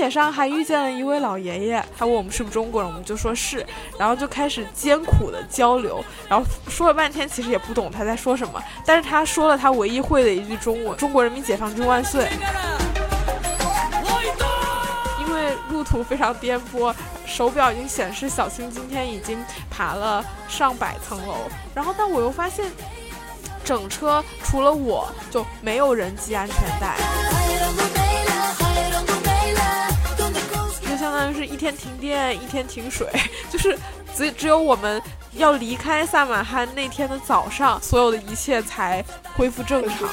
[0.00, 3.66] 铁上还遇见了一位老爷爷，他问我们是不是中国人，我们就说是，
[3.98, 12.30] 然后就开始艰苦的交流，然后说了半天，其实也不懂他在说什么，但是他说了他唯一会的一句中文：“中国人民解放军万岁。”
[15.20, 16.94] 因为路途非常颠簸，
[17.26, 21.34] 手表已经显示小青今天已经爬了上百层楼，
[21.74, 22.72] 然后但我又发现。
[23.62, 26.96] 整车除了我就没有人系安全带，
[31.40, 33.08] 是一天停电一天停水，
[33.50, 33.74] 就是
[34.14, 35.00] 只只有我们
[35.32, 39.02] 要离开萨满罕那天的早上，所有的一切才
[39.38, 40.06] 恢复正常。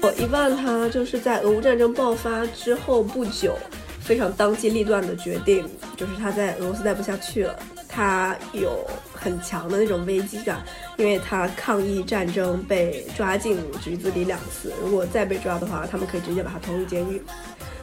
[0.00, 3.58] 我伊万他就是在俄乌战争爆发之后不久，
[4.00, 7.58] 非常当机立断的决定，就是他在俄罗斯待不下去了。
[7.88, 8.88] 他有
[9.20, 10.62] 很强的那种危机感，
[10.96, 17.22] 因为他抗议战争被抓进局子里两次，如果再被抓的话，他们可以直接把他投入监狱。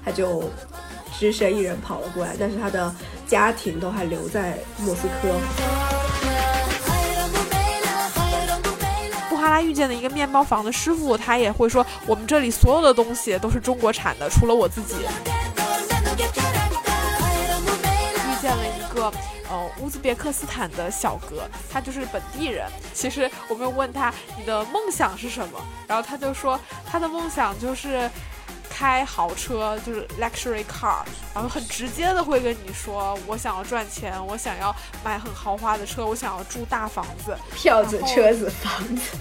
[0.04, 0.50] 他就
[1.20, 2.92] 只身一人跑了过来，但是他的
[3.28, 5.30] 家庭都还留在莫斯科。
[9.30, 14.96] 布哈拉遇见的一个面包房的师傅，他也会说，我们这里所有的东西都是中国产的，除了我自己。
[18.16, 19.12] 遇见了一个。
[19.50, 22.70] 呃，乌兹别克斯坦的小哥，他就是本地人。
[22.94, 28.10] 其实我们问他你的梦想是什么，然后他就说他的梦想就是
[28.70, 31.00] 开豪车，就是 luxury car，
[31.34, 39.18] 然后很直接的会跟你说，我想要赚钱，我想要买很豪华的车，我想要住大房子，票子、车子、房子。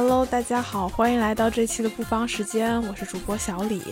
[0.00, 3.82] Hello，大家好，欢迎来到这期的不方时间，我是主播小李。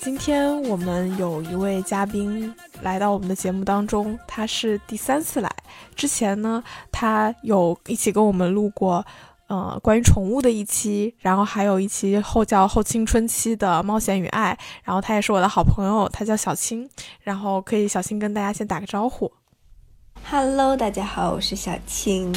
[0.00, 2.52] 今天我们有一位嘉宾
[2.82, 5.48] 来到我们的节目当中，他是第三次来。
[5.94, 9.06] 之前呢，他有一起跟我们录过，
[9.46, 14.58] 呃，关于宠物的一期，然后还有一期后叫后青春期的冒险与爱。
[14.82, 16.90] 然后他也是我的好朋友，他叫小青。
[17.20, 19.30] 然后可以小青跟大家先打个招呼。
[20.28, 22.34] Hello，大家好，我是小青。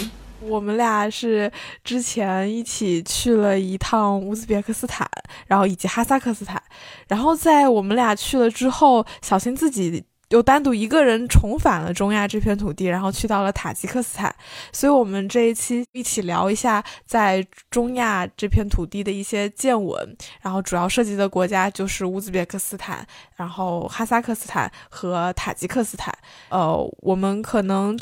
[0.48, 1.52] 我们俩是
[1.84, 5.10] 之前一起去了一趟乌兹别克斯坦，
[5.48, 6.62] 然后以及哈萨克斯坦，
[7.08, 14.34] 然后在我们俩去了之后，小新自己又单独一个人重返了中亚这片土地，然后去到了塔吉克斯坦。
[14.72, 23.06] 所以，我们这一期一起聊一下在中亚这片土地的一些见闻，然后主要涉及的国家就是乌兹别克斯坦，
[23.36, 26.18] 然后哈萨克斯坦和塔吉克斯坦。
[26.50, 27.98] 呃，我们可能。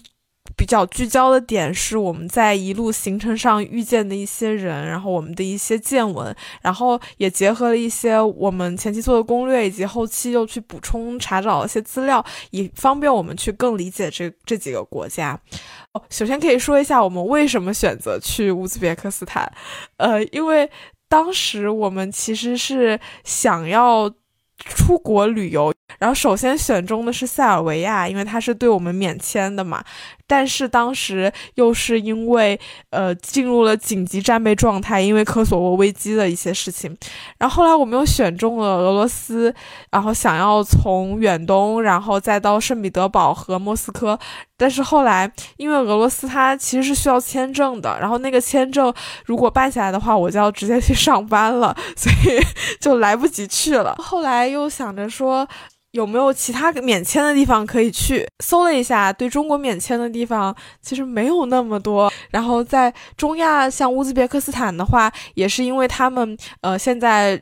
[0.56, 15.39] 比较聚焦的点是我们在一路行程上遇见的一些人，然后我们的一些见闻，然后也结合了一些我们前期做的攻略，以及后期又去补充查找了一些资料，以方便我们去更理解这这几个国家。
[15.94, 19.51] 哦，首先可以说一下我们为什么选择去乌兹别克斯坦，
[19.97, 20.69] 呃，因为
[21.09, 24.12] 当时我们其实是想要。
[24.63, 29.83] 出国旅游，然后首先选中的是塞尔维亚，因为它是对我们免签的嘛。
[30.31, 32.58] 但是当时又是因为
[32.92, 36.97] 呃进入了紧急战备状态，因为科索沃危机的一些事情。
[37.38, 39.53] 然后后来我们又选中了俄罗斯，
[39.90, 44.18] 然后想要从远东，然后再到圣彼得堡和莫斯科。
[44.56, 48.94] 但是后来因为俄罗斯它其实是需要签证的，然后那个签证
[49.25, 52.40] 如果办下来的话，我就要直接去上班了，所以
[52.80, 53.96] 就来不及去了。
[53.98, 55.46] 后来又想着说。
[55.91, 58.28] 有没有其他免签的地方可以去？
[58.40, 62.12] 搜了一下，对中国免签的地方其实没有那么多。
[62.31, 67.41] 然后在中亚，像乌兹别克斯坦的话，也是因为他们呃现在。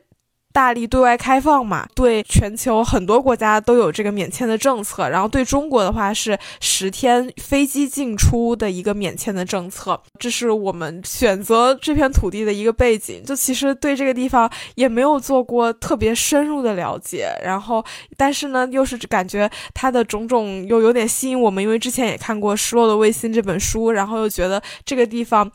[0.52, 13.24] 大力对外开放嘛，对全球很多国家都有这个免签的政策，然后对中国的话是十天飞机进出的一个免签的政策，这是我们选择这片土地的一个背景。
[13.24, 17.86] 就其实对这个地方也没有做过特别深入的了解，然后
[18.18, 25.50] 但是呢，又是感觉它的种种又有点吸引我们，因为之前也看过《失落的卫星》这本书，然后又觉得这个地方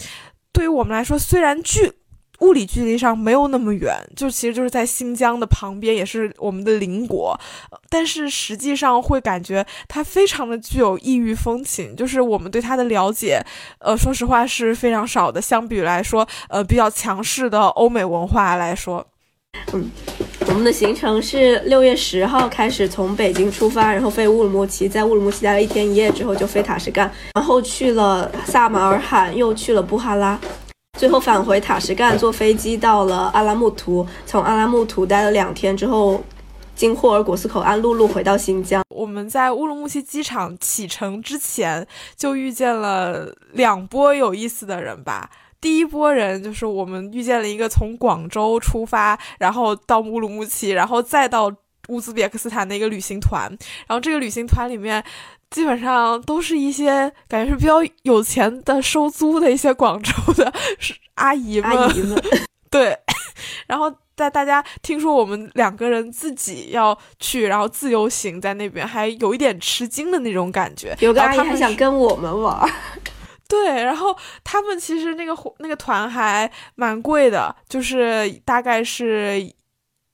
[0.52, 1.92] 对于我们来说虽然距。
[2.44, 7.34] 物理距离上没有那么远，就其实就是在新疆的旁边，也是我们的邻国，
[7.88, 13.42] 但是实际上会感觉它非常的具有异域风情，就是我们对它的了解，
[13.78, 15.40] 呃，说实话是非常少的。
[15.40, 19.06] 相比来说，呃，比较强势的欧美文化来说，
[19.72, 19.90] 嗯，
[20.48, 30.38] 我们的行程是六月十号开始从北京出发，然后飞乌鲁木齐，在乌鲁木齐待了一天一夜之后就飞塔什干，然后去了萨马尔罕，又去了布哈拉。
[30.96, 36.22] 最后返回塔什干，坐飞机到了阿拉木图，从阿拉木图待了两天之后，
[36.74, 38.82] 经霍尔果斯口岸陆路回到新疆。
[38.88, 41.86] 我们在乌鲁木齐机场启程之前
[42.16, 45.28] 就遇见了两波有意思的人吧。
[45.60, 51.50] 第一波人就是我们遇见了一个从广州出发，然后到乌鲁木齐，然后再到
[51.88, 53.48] 乌兹别克斯坦的一个旅行团。
[53.86, 55.02] 然后这个旅行团里面
[55.50, 60.52] 基本上都是一些感觉是比较有钱的收租的一些广州的
[61.14, 61.70] 阿姨们。
[61.70, 62.22] 阿姨们，
[62.70, 62.98] 对，
[63.66, 63.92] 然后。
[64.16, 70.96] 在大家听说我们两个人自己要去，然后自由行在那边，还有一点吃惊的那种感觉。
[71.00, 72.56] 有个阿姨还想跟我们玩。
[73.48, 79.52] 对，然后他们其实那个那个团还蛮贵的，就是大概是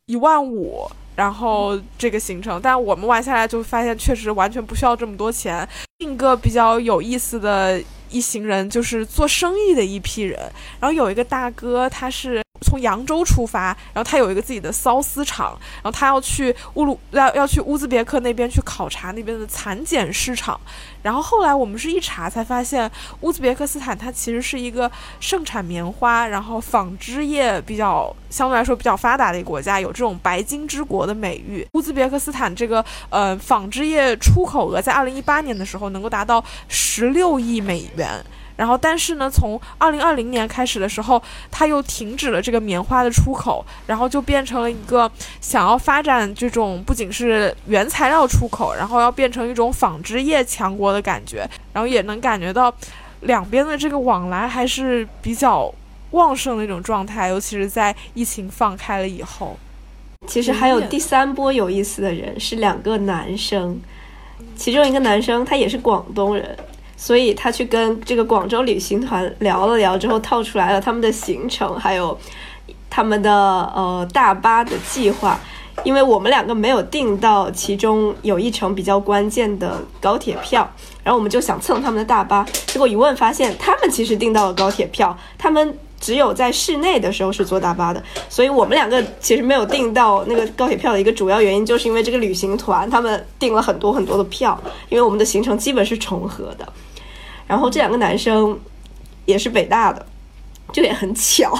[0.06, 0.90] 一万五，
[1.20, 2.58] 然后这个行程。
[2.62, 5.68] 但我们玩下来就发现，确实完全不需要这么多钱。
[5.98, 7.78] 另一个比较有意思的
[8.08, 10.38] 一行人就是做生意的一批人，
[10.80, 12.42] 然后有一个大哥，他是。
[12.62, 20.60] 从扬州出发，然后他有一个自己的缫丝厂，然后他要去乌鲁要要去乌兹别克那边去考察那边的蚕茧市场。
[21.02, 31.66] 然后后来我们是一查才发现，乌兹别克斯坦它其实是一个盛产棉花，然后纺织业比较相对来说比较发达的一个国家，有这种“白金之国”的美誉。
[31.72, 38.22] 乌兹别克斯坦这个呃纺织业出口额在二零一八年的时候能够达到十六亿美元。
[38.60, 41.20] 然后，但是呢，从二零二零年开始的时候，
[41.50, 45.10] 他又停止了这个棉花的出口，然后就变成了一个
[45.40, 51.48] 想要发展这种不仅是原材料出口，然后要变成一种纺织业强国的感觉。
[51.72, 52.70] 然后也能感觉到
[53.20, 55.72] 两边的这个往来还是比较
[56.10, 59.56] 旺盛的一种状态，尤其是在疫情放开了以后。
[60.26, 63.80] 其实还有第三波有意思的人是两个男生，
[64.54, 66.58] 其中一个男生他也是广东人。
[67.02, 72.16] 所以他去跟这个广州旅行团聊了聊之后，套出来了他们的行程，还有
[72.90, 75.40] 他们的呃大巴的计划。
[75.82, 80.70] 因为我们两个没有订到其中有一程比较关键的高铁票，
[81.02, 82.44] 然后我们就想蹭他们的大巴。
[82.66, 88.02] 结果一问发现，他们其实订到了高铁票，他们只有在室内的时候是坐大巴的。
[88.28, 94.60] 所以我们两个其实没有订到那个高铁票的一个主要原因，就是因为这个旅行团他们订了很多很多的票，
[94.90, 96.70] 因为我们的行程基本是重合的。
[97.50, 98.56] 然后这两个男生
[99.26, 100.06] 也是北大的，
[100.72, 101.52] 就也很巧。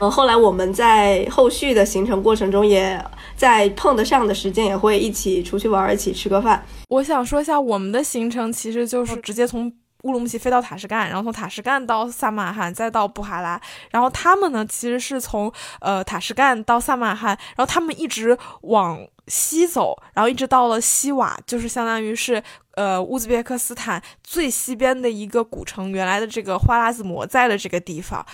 [0.00, 3.00] 嗯， 后来我们在后续的行程过程中，也
[3.36, 6.60] 在碰得上的时间，也会一起出去玩，一起吃个饭。
[6.88, 13.60] 我想说一下，我们的行程其实就是直接从乌鲁木齐飞到塔什干，然后从塔什干到萨马罕，再到布哈拉。
[13.90, 22.42] 然后他们呢，其实是从呃塔什干到萨马罕，然后他们一直往西走，然后一直到了西瓦，就是相当于是。
[22.76, 28.24] 呃，乌兹别克斯坦最西边的一个古城，原来的这个花剌子模在的这个地方。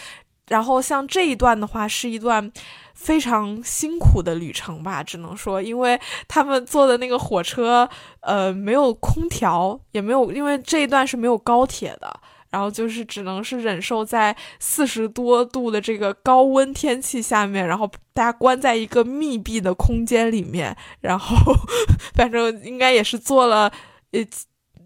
[0.47, 2.53] 然后像这一段的话，是一段
[2.97, 7.89] 非常辛苦的旅程吧，只能说，因为他们坐的那个火车，
[8.21, 12.21] 呃，没有空调，也没有，因为这一段是没有高铁的。
[12.49, 21.37] 然后就是只能是忍受在四十多度的这个高温天气下面，然后大家关在一个密闭的空间里面，然后
[22.15, 23.71] 反正应该也是坐了。
[24.13, 24.25] 呃，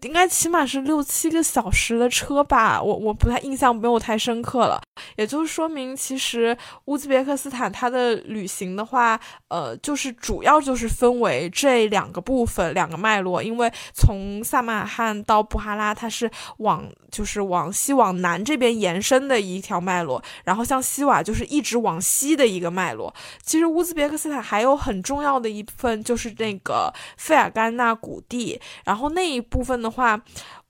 [0.02, 4.80] 应该起码是六七个小时的车吧，我我不太印象没有太深刻了。
[5.16, 6.56] 也就是说明，其实
[6.86, 13.42] 乌兹别克斯坦它的旅行的话，呃，就是主要就是分为这两个部分、两个脉络。
[13.42, 23.14] 因为从萨马尔罕到布哈拉，它是往就是往西往南这边延伸的一条脉络，然后像西瓦就是一直往西的一个脉络。
[23.42, 30.20] 其实乌兹别克斯坦还有很重要的一部分就是那个费尔干纳谷地，然后那一部分的话，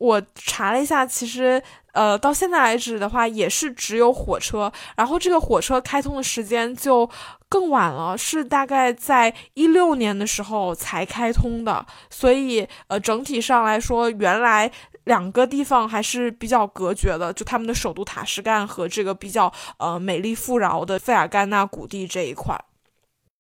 [0.00, 1.62] 我查了一下，其实。
[1.92, 7.10] 呃，到现在为止的话，也是只有火车，然后这个火车开通的时间就
[7.48, 14.70] 更晚了，是大概在一六年的时候才开通的，所以呃，整体上来说，原来
[15.06, 22.56] 两个地方还是比较隔绝的，就他们的首都塔什干和这个比较呃美丽富饶的费尔干纳谷地这一块。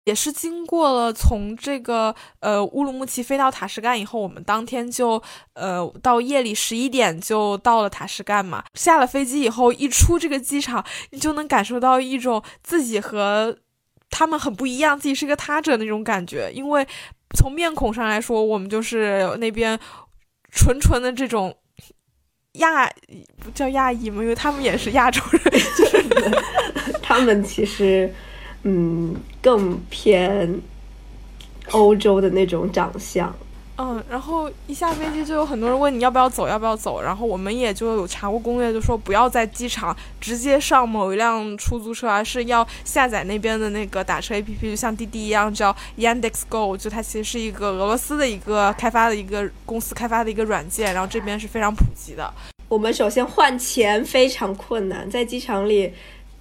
[0.07, 5.21] 也是经过了从这个呃乌鲁木齐飞到塔什干以后，我们当天就
[5.55, 8.63] 呃到夜里十一点就到了塔什干嘛。
[8.75, 13.57] 下了飞机以后，一出这个机场，你就能感受到一种自己和
[14.09, 16.53] 他们很不一样，自己是个他者那种感觉。
[16.55, 16.87] 因为
[17.37, 19.77] 从面孔上来说，我们就是那边
[20.53, 21.53] 纯纯的这种
[22.53, 22.89] 亚
[23.41, 25.43] 不叫亚裔嘛，因为他们也是亚洲人，
[25.77, 26.05] 就是
[27.03, 28.15] 他们其实。
[28.69, 29.15] 嗯，
[29.47, 30.61] 更偏
[31.71, 33.33] 欧洲的那种长相，
[33.76, 37.00] 嗯，然后一下飞机就有很多人问你要不要走，要不要走。
[37.00, 52.35] 然后我们也就有查过攻略，就说不要在机场直接上某一辆出租车，而是要下载那边的那个打车 APP，就像滴滴一样，叫 Yandex Go，就它其实是一个俄罗斯的一个开发的一个公司开发的一个软件，然后这边是非常普及的。
[52.69, 55.93] 我们首先换钱非常困难，在机场里。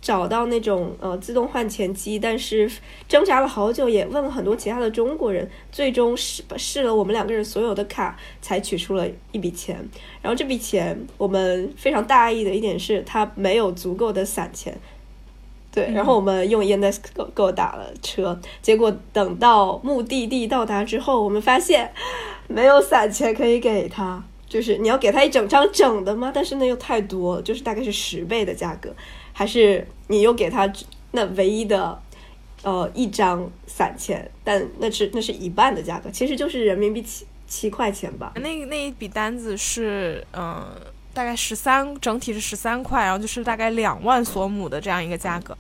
[0.06, 2.70] 找到那种呃自动换钱机，但是
[3.08, 9.76] 挣扎了好久，也问了很多其他的中国人，最终试试了我们两个人所有的卡，才取出了一笔钱。
[10.22, 14.78] 然后这笔钱我们非常大意的一点是，他没有足够的散钱。
[15.72, 16.98] 对，然后我们用 Yandex
[17.34, 21.92] 给我打了车，结果等到目的地到达之后，我们发现
[22.48, 26.32] 没有散钱可以给他，就是你要给他一整张整的吗？
[26.32, 28.94] 但是那又太多，就是大概是十倍的价格。
[29.38, 30.72] 还是你又给他
[31.12, 32.02] 那唯一的，
[32.64, 38.32] 呃，一张散钱，但那是那是一半的价格，其实就是人民币七七块钱吧。
[38.36, 40.66] 那那一笔单子是，嗯，
[41.14, 45.58] 大概十三，整体是十三块，然后就是大概两万索姆的这样一个价格。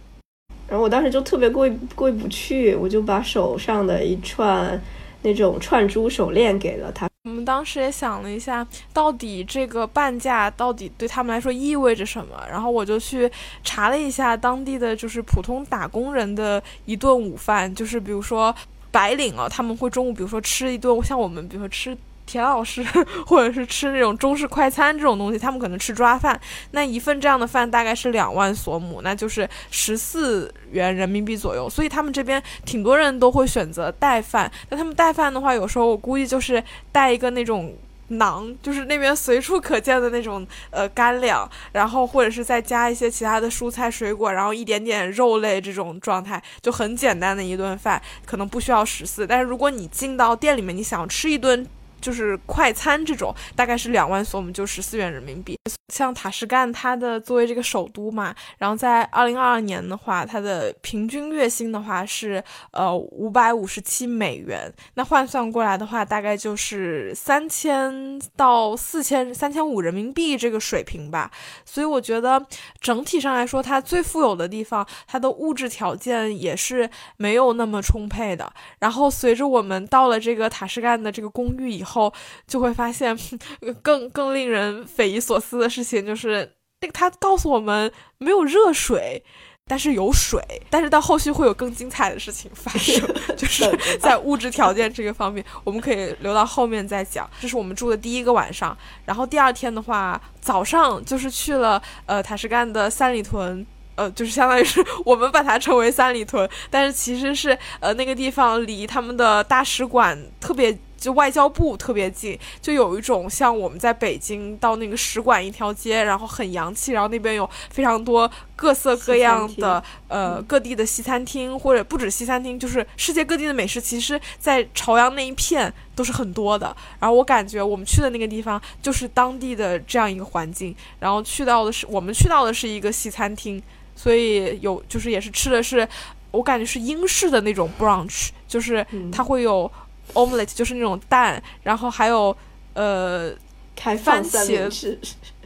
[0.69, 4.81] 然后我当时就特别过意过意不去，我就把手上的一串
[5.23, 7.09] 那种串珠手链给了他。
[7.25, 12.39] 我们当时也想了一下，到底这个半价到底对他们来说意味着什么？
[12.47, 13.29] 然后我就去
[13.63, 18.55] 查了一下当地的就是普通打工人的一顿午饭，就是比如说
[18.91, 21.97] 白领啊，他们会中午比如说吃一顿像我们比如说吃。
[22.25, 22.83] 田老师，
[23.25, 26.39] 或者是吃那种中式快餐这种东西，他们可能吃抓饭。
[26.71, 31.69] 那一份这样的饭大概是两万索姆，那就是十四元人民币左右。
[31.69, 34.51] 所以他们这边挺多人都会选择带饭。
[34.69, 37.75] 那他们带饭的话，有时候我估计就是带一个那种
[38.09, 49.27] 馕，就是那边随处可见的那种呃干粮，然后或者是再加一些其他的蔬菜水果，然后一点点肉类这种状态，就很简单的一顿饭，可能不需要十四。
[49.27, 51.67] 但是如果你进到店里面，你想吃一顿。
[52.05, 55.57] 就是快餐这种，大概是两万所，我们，就十四元人民币。
[55.91, 71.31] 像塔什干，它的作为这个首都嘛，然后在二零二二年的话，它的平均月薪的话是呃五百五十七美元，那换算过来的话，大概就是三千到四千三千五人民币这个水平吧。
[71.65, 72.39] 所以我觉得
[72.79, 78.51] 整体上来说，它最富有的地方，它的物质条件也是没有那么充沛的。
[78.79, 82.13] 然后随着我们到了这个塔什干的这个公寓以后，后
[82.45, 83.17] 就会发现
[83.81, 89.23] 更更令人匪夷所思的事情，就是那个他告诉我们没有热水，
[89.65, 93.01] 但是有水，但是到后续会有更精彩的事情发生，
[93.35, 93.65] 就是
[93.99, 97.29] 在物质条件这个方面，我们可以留到后面再讲。
[97.39, 103.65] 这是我们住的第一个晚上，然后第二天的话，早上就是去了呃塔什干的三里屯。
[103.97, 126.75] 呃，就是相当于是我们把它称为三里屯，但是其实是呃那个地方离他们的大使馆特别，就外交部特别近，就有一种像我们在北京到那个使馆一条街，然后很洋气，然后那边有非常多各色各样的呃各地的西餐厅，或者不止西餐厅，就是世界各地的美食，其实在朝阳那一片都是很多的。
[126.99, 133.61] 然后我感觉我们去的那个地方就是当地的这样一个环境，然后去到的是我们去到的是一个西餐厅。
[133.97, 135.87] 所以有就是也是吃的是，
[136.31, 139.71] 我感觉是英式的那种 brunch，就是它会有
[140.15, 142.35] omelette，就是那种蛋，然后还有
[142.73, 143.31] 呃
[143.75, 144.99] 开放三明治，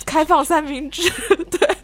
[0.06, 1.10] 开放三明治，
[1.52, 1.78] 对，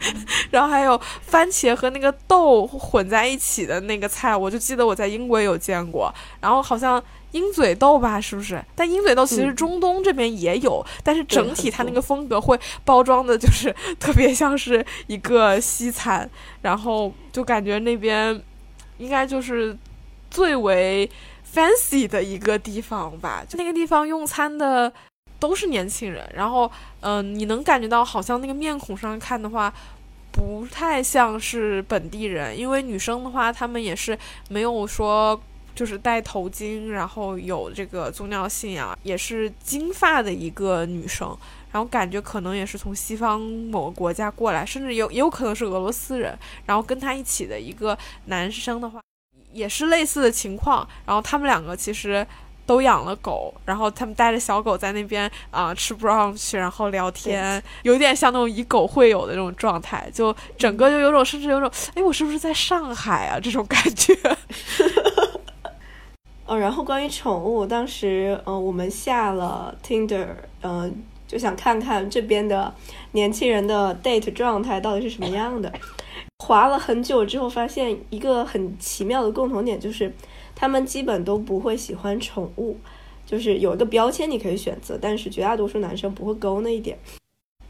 [0.50, 7.02] 然后还有番茄和那个豆混在一起的那个菜，我就记得我在英国有见过，然后好像。
[7.32, 8.64] 鹰嘴豆吧，是不是？
[8.74, 16.30] 但鹰嘴豆其实中东这边也有，但是整体它那个风格会包装的，就是 特别像是一个西餐，
[16.62, 18.40] 然后就感觉那边
[18.96, 19.76] 应该就是
[20.30, 21.10] 最为
[21.54, 23.44] fancy 的一个地方吧。
[23.48, 24.92] 就那个地方用餐的
[25.38, 29.72] 都是年轻人，然后嗯，你能感觉到好像那个面孔上看的话，
[30.32, 35.40] 不太像是本地人，因为女生的话，她们也是没有说。
[35.74, 41.36] 就是戴头巾，然后有这个宗教信仰，也是金发的一个女生，
[41.70, 46.34] 然后感觉可能也是从西方某个国家过来，甚至有也有可能是俄罗斯人。
[46.64, 48.98] 然后跟他一起的一个男生的话，
[49.56, 50.86] 也是类似的情况。
[51.06, 52.26] 然后他们两个其实
[52.66, 64.12] 都养了狗，然后他们带着小狗在那边啊吃 brunch，然后聊天，有点像那种以狗会友的那种状态，就整个就有种甚至有种哎，我是不是在上海啊这种感觉。
[66.46, 70.26] 呃， 然后关于宠物，当时呃我们下了 Tinder，
[70.62, 72.74] 嗯，就想看看这边的
[73.12, 75.72] 年轻人的 date 状态到底是什么样的。
[76.38, 80.12] 划了很久之后，发现一个很奇妙的共同点，就是
[80.54, 82.76] 他们基本都不会喜欢宠物。
[83.24, 86.96] 就是有一个标签你可以选择，但是绝大多数男生不会勾那一点。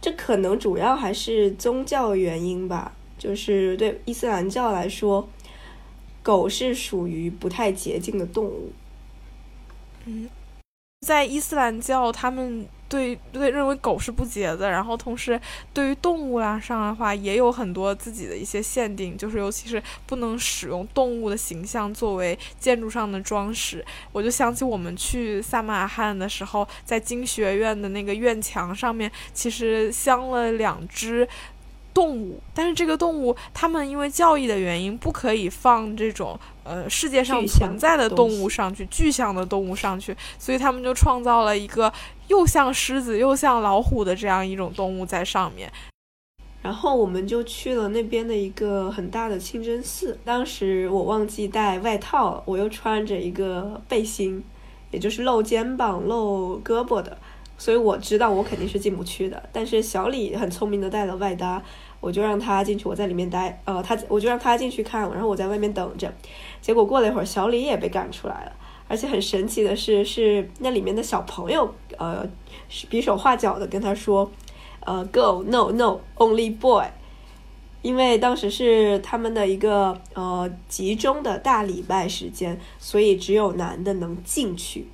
[0.00, 5.26] 这可能主要还是宗教原因吧，就是对伊斯兰教来说，
[6.22, 8.72] 狗是属于不太洁净的动物。
[10.04, 10.28] 嗯，
[11.00, 12.66] 在伊斯兰教，他们。
[12.88, 15.40] 对对，认为狗是不洁的，然后同时
[15.72, 23.84] 对于动物啦上的话，也有很多自己的一些限定，就是尤其是不能使用动物的形象作为建筑上的装饰。
[24.12, 31.28] 我就想起我们去萨马尔罕的时候，在经学院的那个院墙上面，其实镶了两只。
[31.92, 41.90] 动物，但是这个动物，他们因为教义的原因，不可以放这种呃世界上存在的动物上去，具象的动物上去，所以他们就创造了一个
[42.28, 45.72] 又像狮子又像老虎的这样一种动物在上面。
[46.62, 54.42] 然后我们就去了那边的一个很大的清真寺，当时我忘记带外套了，我又穿着一个背心，
[54.90, 57.16] 也就是露肩膀露胳膊的，
[57.56, 59.48] 所以我知道我肯定是进不去的。
[59.52, 61.62] 但是小李很聪明的带了外搭。
[61.98, 63.60] 我就让他进去，我在里面待。
[63.64, 66.12] 呃，他我就让他进去看，然后我在外面等着。
[66.60, 68.52] 结果过了一会儿，小李也被赶出来了。
[68.88, 72.28] 而且很神奇的是，是那里面的小朋友，呃，
[72.88, 74.30] 比手画脚的跟他说，
[74.80, 76.86] 呃，Go no no only boy，
[77.82, 84.86] 因为当时是他们的一个呃集中的大礼拜时间，所以只有男的能进去。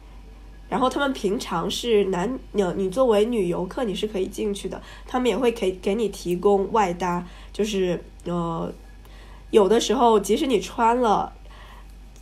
[0.69, 8.73] 然后他们平常是男，你你作为女游客你是可以进去的，他们也会给给你提供外搭，就是呃，
[9.51, 11.31] 有的时候即使你穿了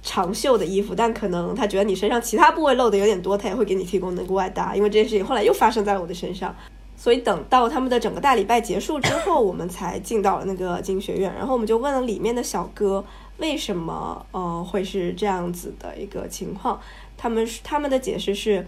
[0.03, 4.75] 长袖的衣服，但可能他觉得你身上其他部位露的有点多，他也会给你提供那个外搭。
[4.75, 6.55] 因为这件事情后来又发生在了我的身上，
[6.97, 13.05] 所以等到他们的整个大礼拜结束之后，我们才进到了那个经学院，然后我们就问了里面的小哥
[13.39, 16.81] 为什么呃会是这样子的一个情况。
[17.17, 18.67] 他们他们的解释是，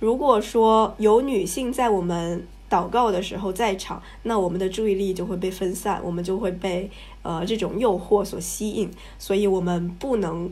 [0.00, 6.90] 如果说有女性在我们祷告的时候在场，那我们的注意力就会被分散，我们就会被
[7.22, 10.50] 呃这种诱惑所吸引，所以我们不能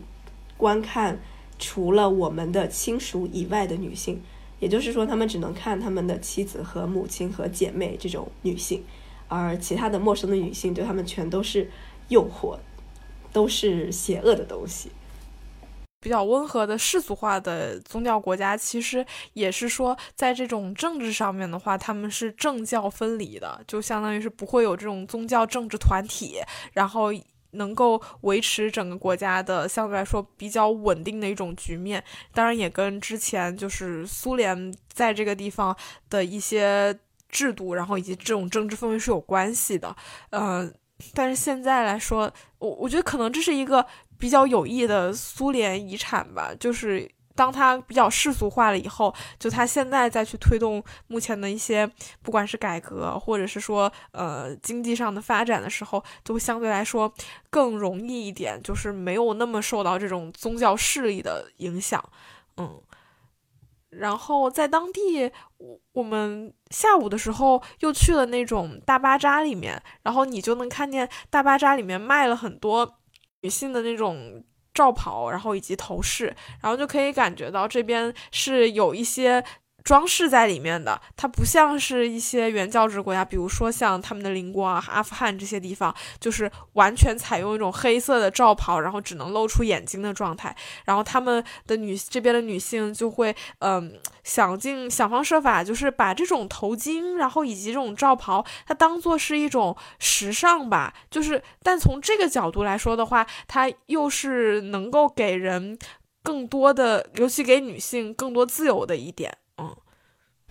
[0.60, 1.18] 观看
[1.58, 4.22] 除了我们的亲属以外的女性，
[4.58, 8.84] 也就是说，他们只能看他们的妻子和母亲和姐妹这种女性，
[9.26, 11.70] 而其他的陌生的女性对他们全都是
[12.08, 12.58] 诱惑，
[13.32, 14.90] 都是邪恶的东西。
[16.02, 26.36] 比较温和的世俗化的宗教国家，其实也是说，在这种政治上面的话，他们是政教分离的，就相当于是不会有这种宗教政治团体，
[26.72, 27.12] 然后
[27.52, 32.02] 能够维持整个国家的相对来说比较稳定的一种局面。
[32.32, 35.76] 当然，也跟之前就是苏联在这个地方
[36.08, 39.94] 的一些制度，然后以及这种政治氛围是有关系的。
[40.30, 40.72] 嗯，
[41.14, 43.86] 但是现在来说，我我觉得可能这是一个。
[44.20, 47.10] 比较有益的苏联遗产吧，就是
[47.40, 57.10] 当它比较世俗化了以后，就它现在再去推动目前的一些不管是改革或者是说呃经济上的发展的时候，就会相对来说
[57.48, 62.04] 更容易一点，就是没有那么受到这种宗教势力的影响，
[62.58, 62.82] 嗯。
[63.88, 65.24] 然后在当地，
[65.56, 72.98] 我我们下午的时候又去了那种大巴扎里面，然后你就能看见大巴扎里面卖了很多。
[73.42, 79.44] 女性的那种罩袍，然后以及头饰，然后就可以感觉到这边是有一些。
[79.84, 90.54] 装饰在里面的，它不像是一些原教旨国家，比如说像他们的邻国啊、阿富汗这些地方，就是完全采用一种黑色的罩袍，然后只能露出眼睛的状态。
[90.84, 100.94] 然后他们的女这边的女性就会，嗯，想尽想方设法，就是把这种头巾，然后以及这种罩袍，它当做是一种时尚吧。
[101.10, 105.78] 就是，但从这个角度来说的话，它又是能够给人
[106.22, 109.36] 更多的，尤其给女性更多自由的一点。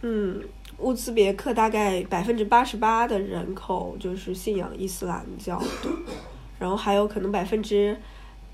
[0.01, 0.41] 嗯，
[0.77, 5.89] 乌兹别克大概百分之八十八的人口就是信仰伊斯兰教的，
[6.57, 7.97] 然后还有可能百分之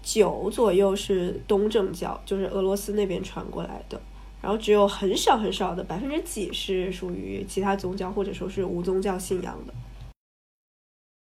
[0.01, 4.01] 九左右是东正教，就是俄罗斯那边传过来的，
[4.41, 9.73] 然后只有很少很少的百分之几是属于其他宗教或者说是无宗教信仰的。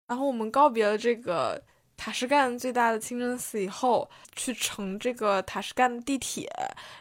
[0.07, 1.61] 然后我们告别了这个。
[1.97, 6.49] 塔什干最大的清真寺以后，去乘这个塔什干地铁，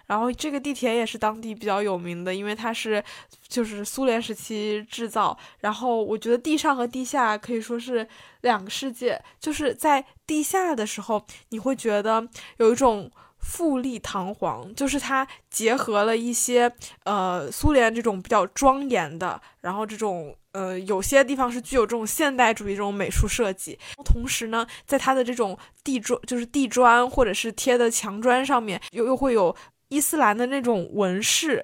[0.06, 3.02] 然后这个地铁也是当地比较有名的，因为它是
[3.48, 5.36] 就是苏联时期制造。
[5.60, 8.08] 然后我觉得地上和地下可以说是
[8.42, 12.28] 两个世界，就是在地下的时候，你会觉得
[12.58, 13.10] 有一种。
[13.44, 16.72] 富丽堂皇，就是它结合了一些
[17.04, 29.54] 呃苏联这种比较庄严的，然后这种呃有些地方是具有这种现代主义这种美术设计，同时呢，在它的这种地砖就是地砖或者是贴的墙砖上面，又又会有。
[29.88, 31.62] 伊斯兰的那种纹饰，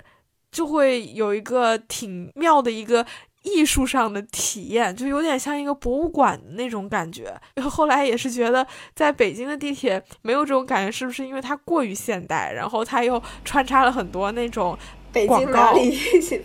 [0.52, 3.04] 就会有一个挺妙的一个。
[3.42, 7.34] 艺术上的体验就有点像一个博物馆的那种感觉。
[7.70, 12.52] 后来也是觉得，在北京的地铁没有这种感觉，是不是因为它过于现代？
[12.52, 14.76] 然后它又穿插了很多那种
[15.12, 15.98] 北京哪里？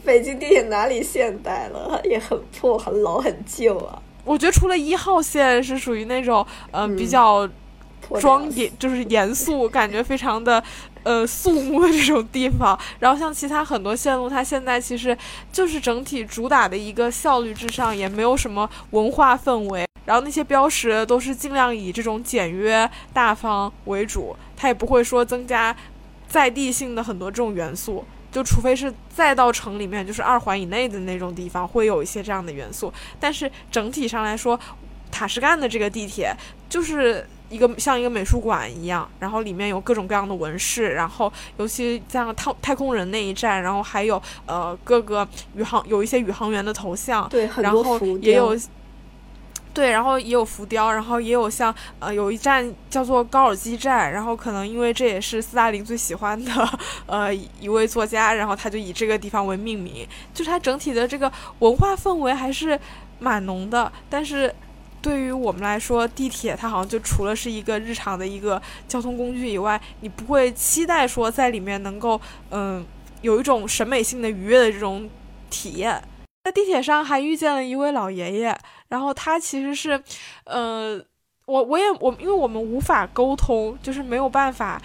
[0.05, 1.99] 北京地铁哪里现代了？
[2.05, 4.01] 也很破、很老、很旧啊。
[4.23, 7.47] 我觉得除了一号线是属于那种嗯比较
[8.19, 10.63] 庄严，就是严肃，感觉非常的。
[11.05, 15.15] 呃，肃穆的这种地方，然后像其他很多线路，它现在其实
[15.53, 19.85] 就是整体主打的一个效率至上，也没有什么文化氛围。
[20.05, 25.75] 然后那些标识都是尽量以这种简约大方为主，它也不会说增加
[26.27, 28.03] 在地性的很多这种元素。
[28.31, 32.91] 就除非是再到城里面，就是二环以内的那种地方，会有一些这样的元素。
[33.19, 34.59] 但是整体上来说，
[35.11, 36.35] 塔什干的这个地铁
[36.67, 37.27] 就是。
[37.49, 48.57] 一个像一个美术馆一样，然后里面有各种各样的纹饰，然后尤其像太太空人那一站，然后还有呃各个宇航有一些宇航员的头像，对，然后也有，
[49.73, 56.51] 对，然后也有浮雕，然后也有像呃有一站叫做高尔基站，然后可能因为这也是斯大林最喜欢的
[57.05, 62.79] 呃一位作家，然后他就以这个地方为命名，就是它整体的这个文化氛围还是
[63.19, 64.53] 蛮浓的，但是。
[65.05, 72.83] 对于我们来说，地铁它好像就除了是一个日常的一个交通工具以外，你不会期待说在里面能够嗯
[73.21, 75.07] 有一种审美性的愉悦的这种
[75.51, 76.01] 体验。
[76.43, 80.01] 在地铁上还遇见了一位老爷爷，然后他其实是，
[80.45, 80.99] 呃，
[81.45, 84.81] 我我也我因为我们无法沟通，就是没有办法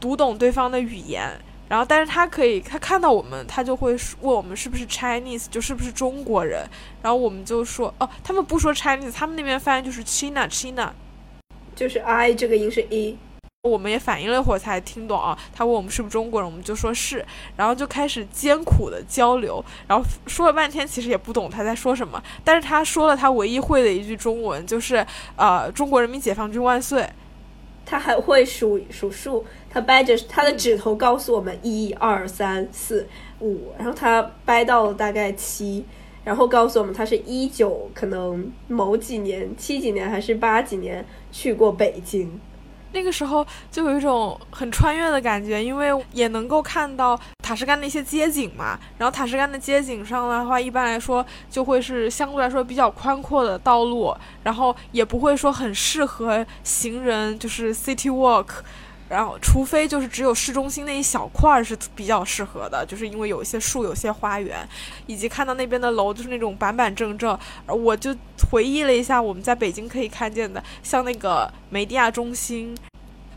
[0.00, 1.38] 读懂对方的语言。
[1.68, 6.64] 然后，但是他可以，他看到我们，他就会问我们是不是 Chinese，就是不是中国人。
[7.02, 10.92] 然后我们就说，哦，他们不说 Chinese，他们那边翻译就是 China，China，
[11.74, 13.18] 就是 I 这个音是 E。
[13.62, 17.26] 我们也反应了一会儿才听懂啊，他问我们是不是中国人，我们就说是，
[17.56, 22.22] 然后就开始艰苦的交流，然后说了半天，其实也不懂他在说什么。
[22.44, 27.04] 但是他说了他唯一会的一句中文，就是呃，中国人民解放军万岁。
[27.86, 33.06] 他还会数数数，他掰着他的指头告诉我们一二三四
[33.40, 35.84] 五，然后他掰到了大概七，
[36.24, 42.40] 然后告诉我们他是一九可能某几年七几年还是八几年去过北京。
[42.96, 48.78] 那个时候就有一种很穿越的感觉，因为也能够看到塔什干的一些街景嘛。
[48.96, 58.46] 然后塔什干的街景上的话，一般来说就会是相对来说比较宽阔的道路，然后也不会说很适合行人，就是 city walk。
[59.08, 64.68] 然后，除非就是只有市中心那一小块是比较适合的，就是因为有一些树、有些花园，
[65.06, 67.38] 以及看到那边的楼就是那种板板正正。
[67.68, 68.12] 我就
[68.50, 72.76] 回忆了一下我们在北京可以看见的，像那个梅地亚中心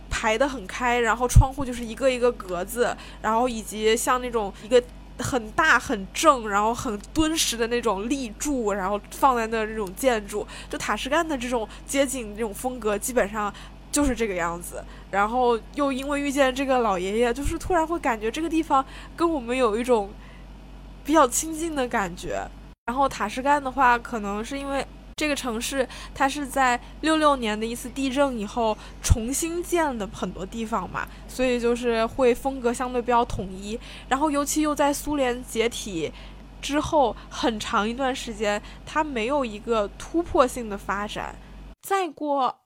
[0.10, 4.82] 排得很开，然后窗户就是一个一个格子，然后以及像那种一个
[5.20, 13.54] 很大很正，然后很敦实的那种立柱，然后放在那那种建筑，就塔什干的这种街景这种风格，基本上。
[13.92, 20.12] 就是这个样子，然后又因为遇见这个老爷爷，就是突然会感觉这个地方跟我们有一种
[21.04, 22.48] 比较亲近的感觉。
[22.86, 33.80] 然后塔什干的话，可能是因为这个城市它是在六六年的一次地震以后重新建的很多地方嘛，所以就是会风格相对比较统一。
[34.08, 36.12] 然后尤其又在苏联解体
[36.62, 41.36] 之后很长一段时间，它没有一个突破性的发展。
[41.82, 42.59] 再过。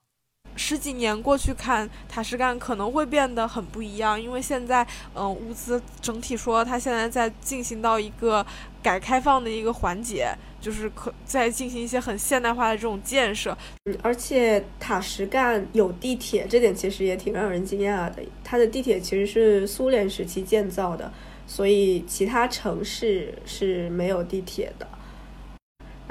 [0.56, 4.86] 十几年过去看塔什干可能会变得很不一样，因为现在，
[5.16, 8.46] 嗯，乌兹整体说它现在在进行到一个
[8.82, 13.58] 改开放的一个环节，就是可在进行一些很现代化的这种建设。
[13.86, 18.22] 嗯，而且塔什干有地铁，这点其实也挺让人惊讶的。
[18.44, 21.12] 它的地铁其实是苏联时期建造的，
[21.48, 24.88] 所以其他城市是没有地铁的。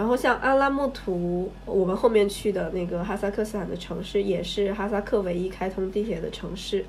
[0.03, 6.85] 然后像阿拉木图，我们后面去的那个哈萨克斯坦的城市，也是哈萨克唯一开通地铁的城市，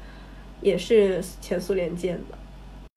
[0.61, 2.35] 也是前苏联建的。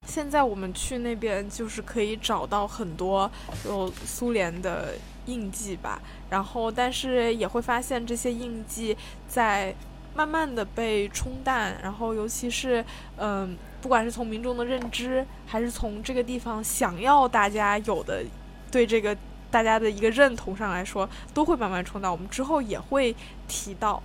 [0.09, 3.31] 现在我们去那边，就是可以找到很多
[3.67, 4.95] 有苏联的
[5.27, 6.01] 印记吧。
[6.31, 8.97] 然后，但是也会发现这些印记
[9.29, 9.75] 在
[10.15, 11.79] 慢慢的被冲淡。
[11.83, 12.83] 然后，尤其是
[13.19, 18.25] 嗯，不管是从民众的认知，还是从这个地方想要大家有的
[18.73, 19.15] 对这个。
[19.51, 22.11] 大家的一个认同上来说，都会慢慢冲到。
[22.13, 23.15] 我们之后也会
[23.49, 24.03] 提到，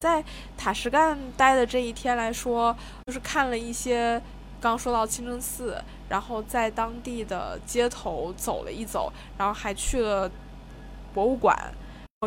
[0.00, 0.24] 在
[0.56, 4.20] 塔什干待的这一天来说，就是看了一些，
[4.60, 10.30] 刚说到清真寺，然后在当地的街头走了一走，然后还去了
[11.14, 11.56] 博物馆。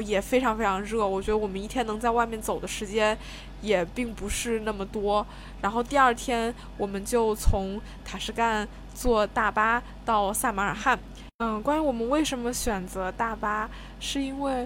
[0.04, 1.08] 也非常非常热。
[1.08, 3.18] 我觉得我们一天能在外面走的时间
[3.62, 5.26] 也并不是那么多。
[5.62, 11.00] 然后第二天我们就从塔什干坐大巴到萨马尔罕。
[11.40, 13.70] 嗯，关于我们为什么选择大巴，
[14.00, 14.66] 是因为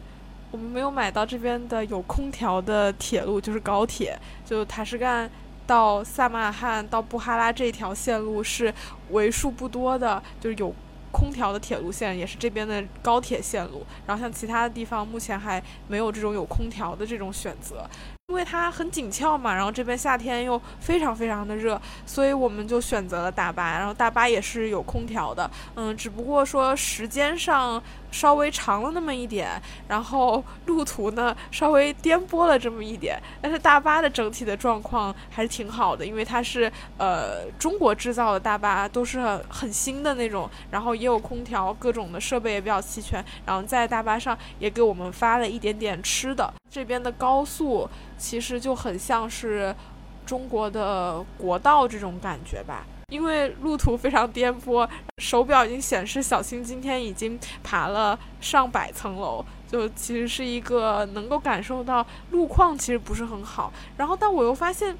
[0.52, 4.16] 我们没有买到这边的有空调的铁路，就是高铁。
[4.46, 5.28] 就塔什干
[5.66, 8.72] 到萨马尔罕到布哈拉这条线路是
[9.10, 10.74] 为数不多的，就是有。
[11.12, 17.90] 空调的铁路线也是这边的高铁线路，然后像其他的地方目前还没有这种有空调的这种选择。
[18.30, 23.72] 因为它很紧俏嘛，然后这边夏天又非常非常的热，所以我们就选择了大巴。
[23.72, 33.22] 然后大巴也是有空调的，嗯，只不过说时间上稍微长了那么一点，然后路途呢稍微颠簸了这么一点。
[33.42, 39.20] 但是大巴的整体的状况还是挺好的，因为它是呃中国制造的大巴，都是
[39.50, 43.24] 很新的那种，然后也有空调，各种的设备也比较齐全。
[43.46, 46.54] 然后在大巴上也给我们发了一点点吃的。
[46.70, 49.76] 这边的高速其实就很像是
[50.26, 63.74] 中国的国道这种感觉吧，因为路途非常颠簸，手表已经显示小青今天已经爬了上百层楼，就其实是一个能够感受到路况其实不是很好。
[63.98, 64.96] 然后，但我又发现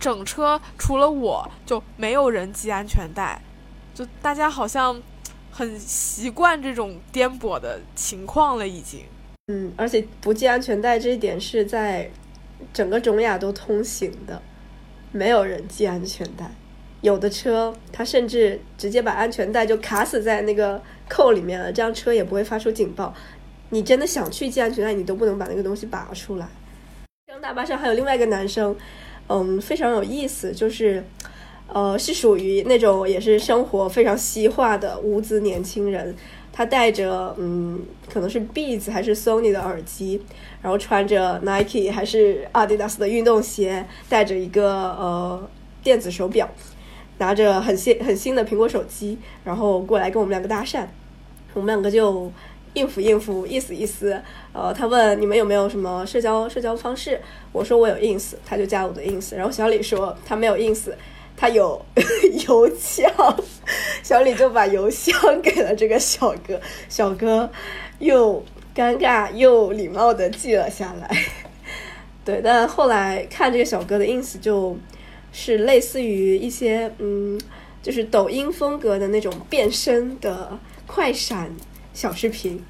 [0.00, 3.40] 整车除了我就没有人系安全带，
[3.94, 5.00] 就大家好像
[5.50, 9.04] 很习惯这种颠簸的情况了，已经。
[9.46, 12.10] 嗯，而且不系安全带这一点是在
[12.72, 14.40] 整个中亚都通行的，
[15.12, 16.50] 没有人系安全带。
[17.02, 23.12] 有的车它甚至直接把安全带就卡死在那个扣里面了，这样车也不会发出警报。
[23.68, 26.48] 你真的想去系安全带，你都不能把那个东西拔出来。
[27.26, 28.74] 这辆大巴上还有另外一个男生，
[29.28, 31.02] 嗯，非常有意思，就是
[31.68, 36.14] 呃，是属于那种也是生活非常西化的无资年轻人。
[36.54, 37.80] 他戴着嗯，
[38.12, 40.20] 可能是 Beats 还是 Sony 的耳机，
[40.60, 45.48] 然后穿着 Nike 还是 Adidas 的运动鞋，戴着一个呃
[45.82, 46.46] 电子手表，
[47.22, 50.84] 拿着很新很新的苹果手机，然后过来跟我们两个搭讪，
[51.54, 52.28] 我们两个就
[52.74, 54.20] 应付应付，意思意思。
[54.52, 57.20] 呃，他问你们有没有什么社交社交方式，
[57.52, 60.90] 我说我有 Ins，他就加我的 Ins，然后小李说他没有 Ins。
[61.34, 61.80] 他有
[62.46, 63.10] 邮箱，
[64.02, 67.50] 小李就把邮箱给了这个小哥，小哥
[67.98, 68.44] 又
[68.76, 71.08] 尴尬又礼貌的记了下来。
[72.24, 74.76] 对，但后来看这个小哥的 ins，就
[75.32, 77.40] 是类似于一些嗯，
[77.82, 81.50] 就是抖音风格的那种变身的快闪
[81.92, 82.62] 小视频。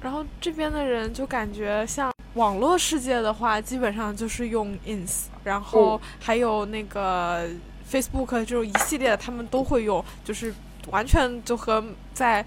[0.00, 7.48] 然后这边的人就感觉像网络世界的话，基本上就是用 ins，然后还有那个。
[7.90, 10.54] Facebook 这种一系列的，他们都会用，就是
[10.90, 12.42] 完全就和在。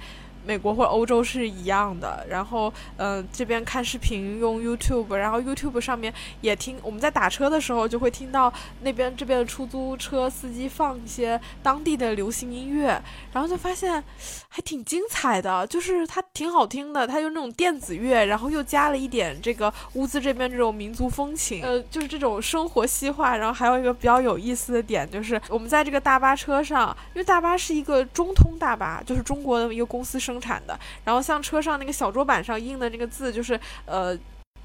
[0.46, 13.02] 美国或欧洲是一样的，然后，嗯，这边看视频用 YouTube，然后 YouTube 上面也听，我们在打车的时候就会听到那边这边的出租车司机放一些当地的流行音乐，
[13.34, 14.04] 然后就发现
[14.48, 30.35] 还挺精彩的，就是它挺好听的，它就那种电子乐，然后又加了一点这个乌兹这边这种民族风情，呃，就是这种生活西化，然后还有一个比较有意思的点就是我们在这个大巴车上，因为大巴是一个中通大巴，就是中国的一个公司生。
[30.36, 34.18] 生产的，然后像车上那个小桌板上印的那个字，就是呃，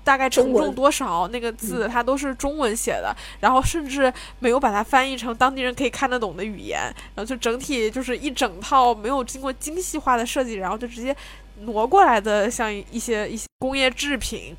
[0.03, 6.81] 大概承重多少那个字，它都是中文写的，然后甚至没有把它翻译成当地人可以看得懂的语言，
[7.15, 11.15] 然后就整体就是一整套没有经过精细化的设计，然后就直接
[11.61, 14.57] 挪过来的，像一些一些工业制品。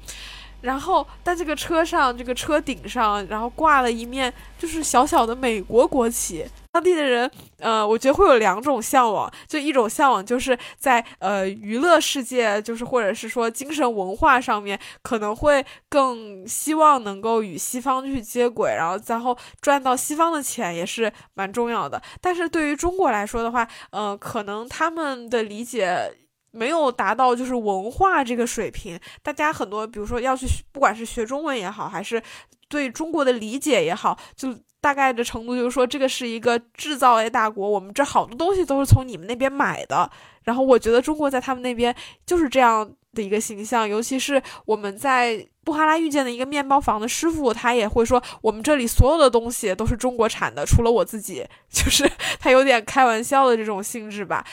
[0.61, 6.45] 然后，在这个车上，这个车顶上，然后挂了一面就是小小的美国国旗。
[6.71, 22.01] 当地的人，呃，我觉得会有两种向往，就一种向往就是在呃娱乐世界，就是或者是说精神文化上面，可能会更希望能够与西方去接轨，然后然后赚到西方的钱也是蛮重要的。
[22.21, 26.13] 但是对于中国来说的话，呃，可能他们的理解。
[26.51, 32.21] 没有达到就是文化这个水平，大家很多，比如说要去，不管是学中文也好，还是
[32.67, 40.09] 对中国的理解也好，就大概的程度就是说，这个是一个制造类大国，我们这好多东西都是从你们那边买的。
[40.43, 52.09] 然后我觉得中国在他们那边就是这样的一个形象，尤其是我们在布哈拉遇见的一个面包房的师傅，他也会说，我们这里所有的东西都是中国产的，除了我自己， 就是
[52.39, 54.43] 他有点开玩笑的这种性质吧。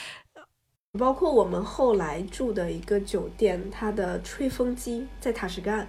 [0.97, 5.87] 包括我们后来住的一个酒店，它的吹风机在塔什干，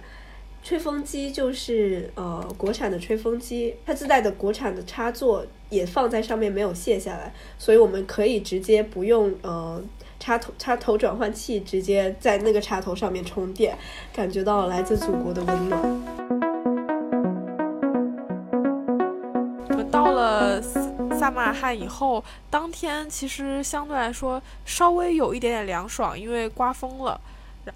[0.61, 9.83] 吹风机就是呃国产的吹风机，它自带的国产的插座也放在上面没有卸下来，所以我们可以直接不用呃
[10.19, 13.75] 插头插头转换器直接在那个插头上面充电，
[14.13, 16.20] 感觉到来自祖国的温暖。
[21.33, 27.19] 萨马尔罕以后，当天其实相对来说稍微有一点点凉爽，因为刮风了。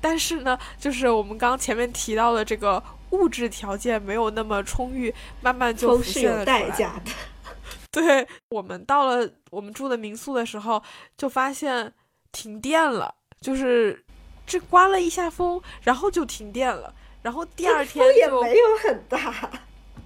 [0.02, 6.60] 但是呢，就是我们刚前面提到的这个物质条件没有那么充裕，慢慢就浮现了出来。
[6.62, 7.12] 代价的。
[7.92, 10.82] 对我们到了我们住的民宿的时候，
[11.16, 11.94] 就发现
[12.32, 14.04] 停电了，就是
[14.46, 19.50] 这刮了一下风，然后就停电了，然后第二天也没有很大。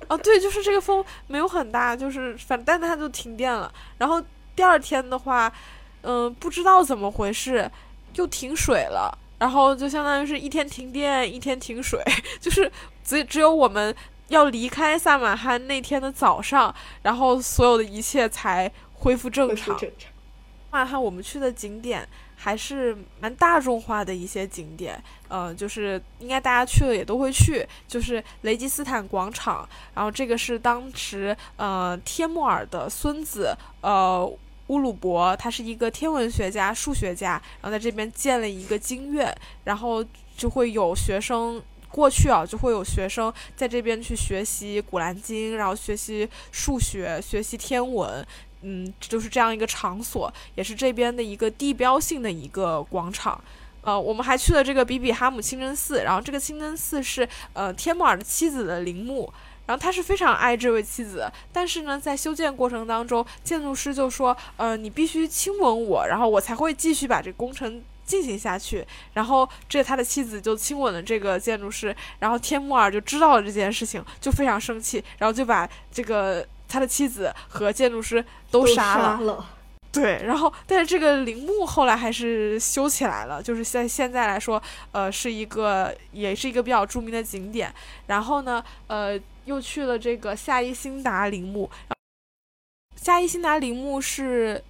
[0.10, 4.22] 哦，对，就是这个风没有很大，就是反但它就停电了，然后
[4.56, 5.50] 第二天的话，
[6.02, 7.72] 嗯，不知道怎么回事，
[8.16, 9.18] 又停水了。
[9.38, 12.04] 然后就相当于是一天停电，一天停水，
[12.42, 12.70] 就是
[13.06, 13.96] 只只有我们
[14.28, 19.80] 要离开萨马哈那天的早上，然后所有的一切才恢复正常。
[19.80, 19.88] 萨
[20.72, 22.06] 马罕我们去的景点
[22.42, 24.98] 还是蛮大众化的一些景点，
[25.28, 34.32] 呃，就是应该大家去了也都会去，就是雷吉斯坦广场，然后这个是当时呃帖木儿的孙子，呃。
[34.70, 40.06] 乌鲁伯，他是一个天文学家、数学家，然后在这边建了一个经院，然后
[40.38, 48.24] 就会有学生过去啊，就会有学生在这边去学习《古兰经》，然后学习数学、学习天文，
[48.62, 53.42] 嗯，就是这样一个场所，也是这边的一个地标性的一个广场。
[53.82, 59.32] 呃，我们还去了这个比比哈姆清真寺，然后这个清真寺是呃天穆尔的妻子的陵墓。
[59.66, 79.46] 然后他是非常爱这位妻子，但是呢，在修建过程当中，建筑师就说：“呃，你必须亲吻我，然后我才会继续把这个工程进行下去。”然后这他的妻子就亲吻了这个建筑师，然后天穆尔就知道了这件事情，就非常生气，然后就把这个他的妻子和建筑师都杀了。
[79.92, 84.62] 对，然后但是这个陵墓后来还是修起来了，就是在现在来说，
[84.94, 87.74] 呃，是一个也是一个比较著名的景点。
[88.08, 89.20] 然后呢，呃。
[89.46, 91.68] 又去了这个夏伊辛达陵墓，
[92.96, 94.64] 夏伊辛达陵墓是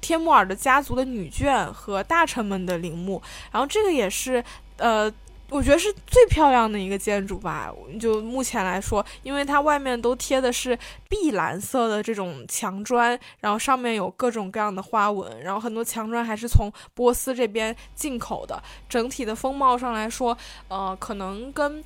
[0.00, 4.44] 天穆尔的家族的女眷和大臣们的陵墓，然后这个也是
[4.76, 5.12] 呃，
[5.50, 7.72] 我觉得是最漂亮的一个建筑吧。
[7.98, 18.62] 就目前来说，因为它外面都贴的是碧蓝色的这种墙砖，然后上面有各种各样的花纹，然后很多墙砖还是从波斯这边进口的。
[18.88, 20.36] 整体的风貌上来说，
[20.68, 21.82] 呃，可能跟。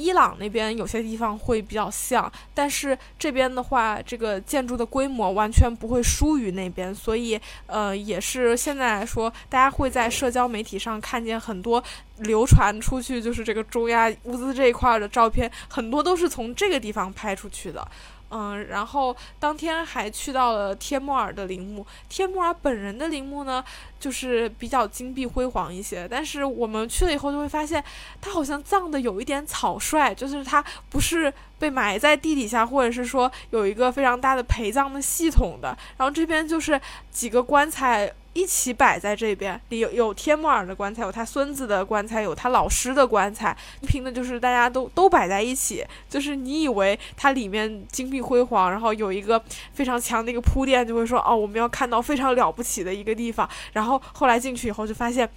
[0.00, 11.84] 伊朗那边有些地方会比较像，但是这边的话，这个建筑的规模完全不会输于那边，所以呃，也是现在来说，大家会在社交媒体上看见很多
[12.20, 17.86] 流传出去，就是这个中亚乌兹这一块的照片，很多都是从这个地方拍出去的。
[18.30, 21.84] 嗯，然后当天还去到了天木尔的陵墓。
[22.08, 23.64] 天木尔本人的陵墓呢，
[23.98, 26.06] 就是比较金碧辉煌一些。
[26.08, 27.82] 但是我们去了以后就会发现，
[28.20, 35.76] 他好像葬的有一点草率，就是他不是被埋在地底下，或者是说有一个非常大的陪葬的系统的。
[35.96, 38.12] 然后这边就是几个棺材。
[38.32, 43.56] 一起摆在这边，里有有天穆尔的棺材，有他孙子的棺材，有他老师的棺材，
[43.88, 55.28] 拼的就是大家都都摆在一起，就是你以为它里面金碧辉煌，然后有一个非常强的一个铺垫，就会说哦，我们要看到非常了不起的一个地方，然后后来进去以后就发现，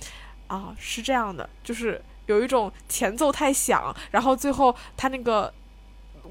[0.46, 5.52] 啊，是这样的，就是有一种前奏太响，然后最后它那个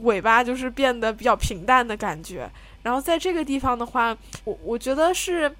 [0.03, 2.49] 尾巴就是变得比较平淡的感觉，
[2.85, 5.53] 然后在这个地方的话，我我觉得是。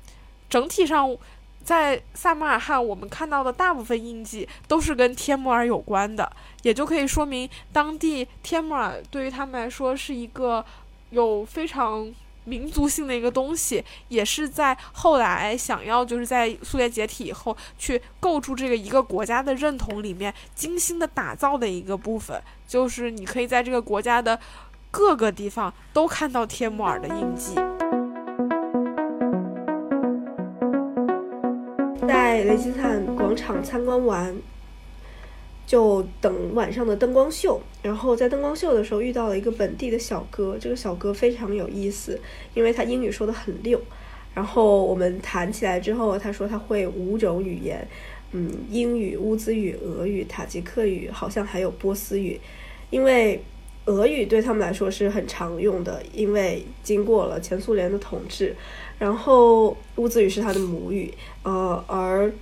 [0.53, 1.17] 整体上，
[1.65, 10.63] 在萨马尔罕，我们看到的大部分印记都是跟天穆尔有关的，也就可以说明当地天穆尔对于他们来说是一个
[11.09, 12.13] 有非常
[12.45, 22.39] 民族性的一个东西，也是在后来想要就是在苏联解体以后去构筑这个一个国家的认同里面精心的打造的一个部分，
[22.69, 24.39] 就是你可以在这个国家的
[24.91, 27.55] 各个地方都看到天穆尔的印记。
[32.33, 34.35] 在雷吉斯坦广场参观完，
[35.67, 37.61] 就等晚上的灯光秀。
[37.83, 42.19] 然后在灯光秀的时候遇到了一个本地的小哥，这个小哥非常有意思，
[42.55, 43.79] 因为他英语说的很溜。
[44.33, 47.87] 然后我们谈起来之后，他说他会五种语言，
[48.31, 52.41] 嗯，英语、乌兹语、俄语、塔吉克语，好像还有波斯语。
[52.89, 53.43] 因为
[53.85, 58.57] 俄语对他们来说是很常用的，因为经过了前苏联的统治。
[59.03, 62.33] 然后乌兹语是他的母语，呃，而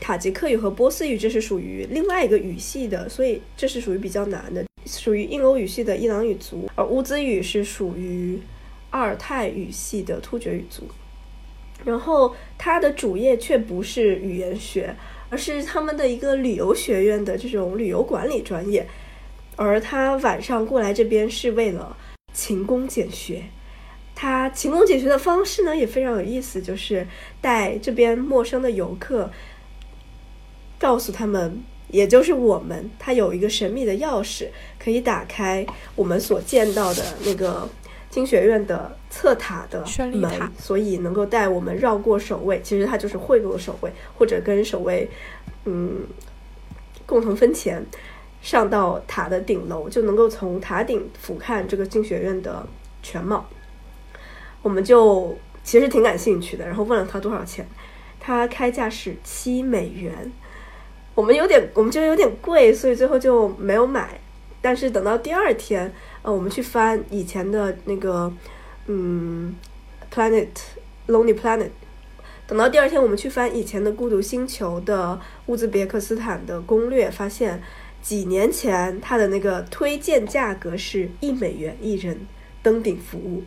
[0.00, 6.68] 塔吉克语和波斯语这是属于另外一个语系的，所以这是属于比较难的，属于印欧语系的伊朗语族。
[6.74, 8.36] 而乌兹语是属于
[8.90, 10.82] 阿尔泰语系的突厥语族。
[11.84, 14.92] 然后他的主业却不是语言学，
[15.30, 18.84] 而是他们的一个旅游学院的这种旅游管理专业。
[19.54, 21.96] 而他晚上过来这边是为了
[22.32, 23.44] 勤工俭学。
[24.16, 27.06] 他勤工俭学的方式呢也非常有意思，就是
[27.40, 29.30] 带这边陌生的游客，
[30.76, 34.48] 告诉他们，也就是我们，他有一个神秘的钥匙，
[34.82, 35.64] 可以打开
[35.94, 37.68] 我们所见到的那个。
[38.08, 42.58] 经学院的侧塔的门，所以能够带我们绕过守卫。
[42.62, 45.06] 其实他就是贿赂守卫，或者跟守卫，
[45.66, 46.06] 嗯，
[47.04, 47.84] 共同分钱，
[48.40, 52.66] 上到塔的顶楼，就能够从塔顶俯瞰这个经学院的
[53.02, 53.46] 全貌。
[54.66, 57.64] 我们就其实挺感兴趣的，然后问了他多少钱，
[58.18, 60.32] 他开价是七美元。
[61.14, 64.20] 我们有点，我们觉得有点贵，所以最后就没有买。
[64.60, 65.92] 但是等到第二天。
[66.22, 68.32] 呃，我们去翻以前的那个，
[68.86, 69.54] 嗯
[70.12, 70.48] ，Planet
[71.06, 71.70] Lonely Planet。
[72.48, 77.62] 等到第二天，我们去翻以前的《孤独星球》的乌兹别克斯坦的攻略，发现
[78.02, 82.26] 几年前它的那个推荐价格是一美元一人
[82.64, 83.44] 登顶服务，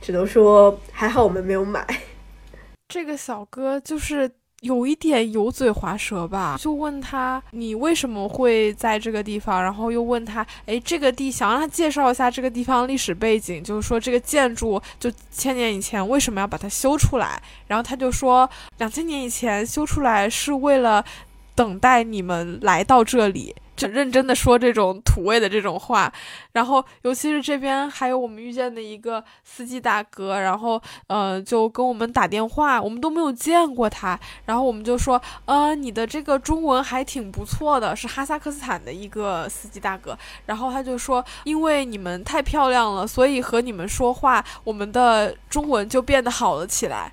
[0.00, 1.86] 只能说还好我们没有买。
[2.88, 4.30] 这个小哥就是。
[4.62, 21.04] 有一点油嘴滑舌吧，就问他你为什么会在这个地方，然后又问他，哎，这个地想让他介绍一下这个地方历史背景，就是说这个建筑就千年以前为什么要把它修出来，然后他就说两千年以前修出来是为了
[21.54, 23.54] 等待你们来到这里。
[23.78, 26.12] 就认真的说这种土味的这种话，
[26.50, 47.12] 然后尤其是这边还有我们遇见的一个司机大哥，然后呃就跟我们打电话，我们都没有见过他，然后我们就说，呃你的这个中文还挺不错的，是哈萨克斯坦的一个司机大哥，然后他就说，因为你们太漂亮了，所以和你们说话，我们的中文就变得好了起来。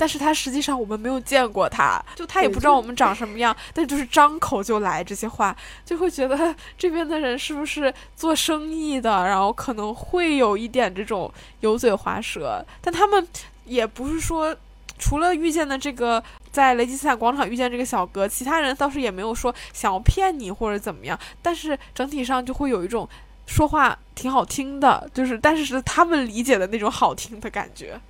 [0.00, 11.30] 但是他实际上我们没有见过他，就他也不知道我们长什么样，但就是张口就来这些话，就会觉得 这边的人是不是做生意的，然后可能会有一点这种
[11.60, 12.64] 油嘴滑舌。
[12.80, 13.28] 但他们
[13.66, 14.56] 也不是说，
[14.98, 21.18] 除了遇见的这个在雷吉斯坦广场遇见这个小哥，其他人倒是也没有说想要骗你或者怎么样。
[21.42, 23.06] 但是整体上就会有一种
[23.44, 28.00] 说话挺好听的，就是但是是他们理解的那种好听的感觉。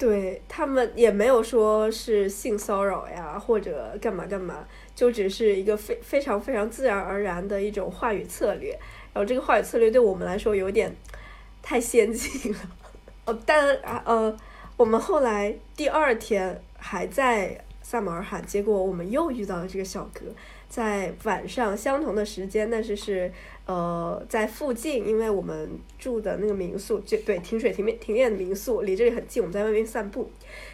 [0.00, 8.70] 对他们也没有说是性骚扰呀，或者干嘛干嘛，就只是一个非非常非常自然而然的一种话语策略。
[9.12, 10.96] 然后这个话语策略对我们来说有点
[11.60, 12.58] 太先进了。
[13.26, 13.68] 呃，但
[14.06, 14.34] 呃，
[14.78, 20.24] 我们后来第二天还在萨马尔罕，结果我们又遇到了这个小哥。
[20.70, 23.30] 在晚上相同的时间，但是是
[23.66, 25.68] 呃在附近，因为我们
[25.98, 30.30] 住的那个民宿就对停水停电停电的民宿离这里很近，我们在外面散步，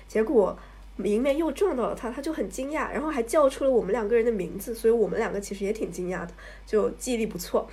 [0.07, 0.55] 结果
[0.99, 6.29] 迎面又撞到了他，他就很惊讶，然后还叫出了我们两个人的名字，所以我们两个其实也挺惊讶的，
[6.67, 7.67] 就记忆力不错，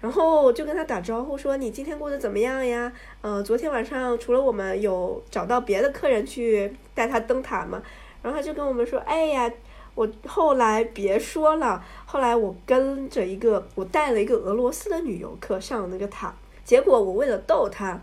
[0.00, 2.90] 然后就跟他打招呼说你今天过得怎么样呀？
[3.20, 7.82] 呃，昨天晚上除了我们有找到别的客人去带他登塔吗？
[8.22, 9.52] 然后他就跟我们说，哎呀。
[9.98, 16.32] 我后来别说了，后来我跟着一个，我带了一个俄罗斯的女游客上了那个塔，
[16.64, 18.00] 结果我为了逗她，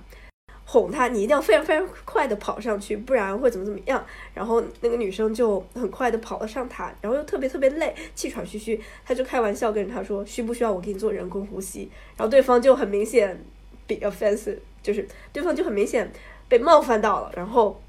[0.66, 4.06] 哄她，你一定要非常非常快的跑上去，不然会怎么怎么样。
[4.34, 11.90] 然后那个女生就很快的跑了上塔，然后又特别特别累，气喘吁吁，他就开玩笑跟着她说，需不需要我给你做人工呼吸？
[12.18, 13.42] 然后对方就很明显
[13.88, 16.12] 比 offensive，就是对方就很明显
[16.50, 17.82] 被冒犯到了，然后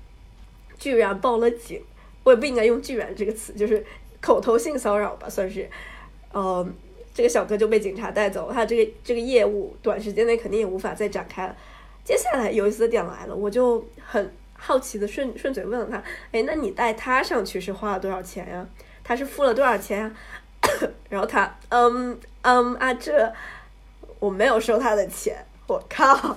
[0.78, 1.82] 居然报了警。
[2.26, 3.86] 我也不应该用“居然”这个词，就是
[4.20, 5.70] 口头性骚扰吧，算是。
[6.32, 6.66] 呃，
[7.14, 11.56] 这个小哥就被警察带走，他这个这个业务短时间内肯定也无法再展开了。
[12.04, 16.02] 接下来有意思的点来了，我就很好奇的顺顺嘴问了他
[16.32, 18.66] ：“哎，那你带他上去是花了多少钱呀？
[19.04, 20.12] 他是付了多少钱呀？”
[21.08, 23.32] 然后他嗯嗯啊，这
[24.18, 26.36] 我没有收他的钱，我靠，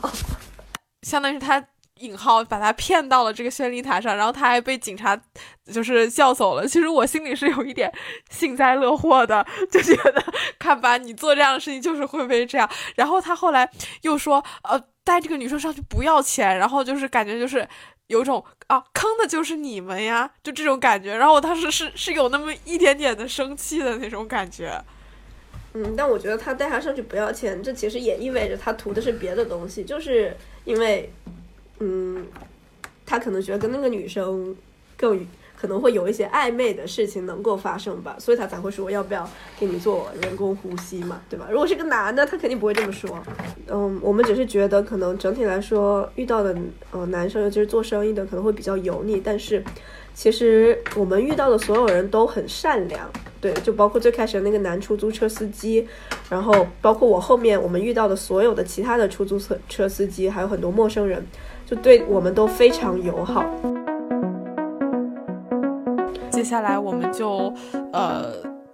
[1.01, 1.65] 相当于他。
[1.99, 5.19] 引号把他骗到了这个宣礼塔上，然后他还被警察
[5.65, 6.67] 就是叫走了。
[6.67, 7.91] 其实我心里是有一点
[8.29, 10.23] 幸灾乐祸的，就觉得
[10.57, 12.69] 看吧，你做这样的事情就是会被这样。
[12.95, 13.69] 然后他后来
[14.01, 17.67] 又说，呃，带这个女生上去不要钱，然后就是感觉就是
[18.07, 21.15] 有种啊，坑的就是你们呀，就这种感觉。
[21.15, 24.81] 然后我当时是是有那么一点点的生气的那种感觉。
[25.73, 31.11] 嗯，但我觉得他带她上去不要钱，这其实也意味着他图的是别的东西，就是因为。
[31.79, 32.25] 嗯，
[33.05, 34.55] 他可能觉得跟那个女生
[34.95, 35.25] 更
[35.59, 41.47] 可能会有一些暧昧的事情能够发生吧，所以他才会说要不要给你做人工呼吸嘛，对吧？
[41.49, 43.21] 如果是个男的，他肯定不会这么说。
[43.67, 46.55] 嗯，我们只是觉得可能整体来说遇到的
[46.91, 49.61] 呃男生，尤其是做生意的，可能会比较油腻，但是
[50.13, 53.09] 其实我们遇到的所有人都很善良，
[53.41, 55.85] 对，就包括最开始的那个男出租车司机，
[56.29, 61.25] 然后包括我后面我们遇到的所有的其他的出租车车司机，还有很多陌生人，
[61.69, 63.45] 就对我们都非常友好。
[66.31, 67.53] 接下来我们就，
[67.93, 68.33] 呃，